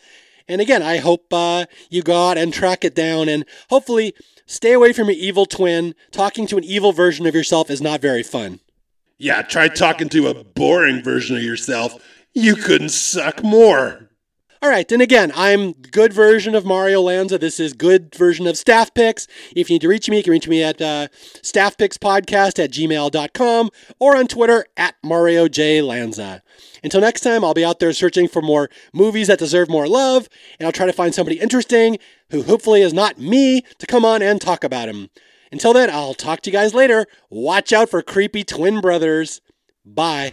[0.48, 4.14] And again, I hope uh, you go out and track it down and hopefully
[4.46, 5.94] stay away from your evil twin.
[6.10, 8.60] Talking to an evil version of yourself is not very fun.
[9.16, 11.94] Yeah, try talking to a boring version of yourself.
[12.34, 14.03] You couldn't suck more.
[14.64, 17.36] All right, and again, I'm good version of Mario Lanza.
[17.36, 19.26] This is good version of Staff Picks.
[19.54, 21.08] If you need to reach me, you can reach me at uh,
[21.42, 23.70] staffpickspodcast at gmail.com
[24.00, 25.82] or on Twitter at Mario J.
[25.82, 26.42] Lanza.
[26.82, 30.30] Until next time, I'll be out there searching for more movies that deserve more love,
[30.58, 31.98] and I'll try to find somebody interesting
[32.30, 35.10] who hopefully is not me to come on and talk about him.
[35.52, 37.04] Until then, I'll talk to you guys later.
[37.28, 39.42] Watch out for creepy twin brothers.
[39.84, 40.32] Bye.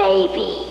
[0.00, 0.69] Baby?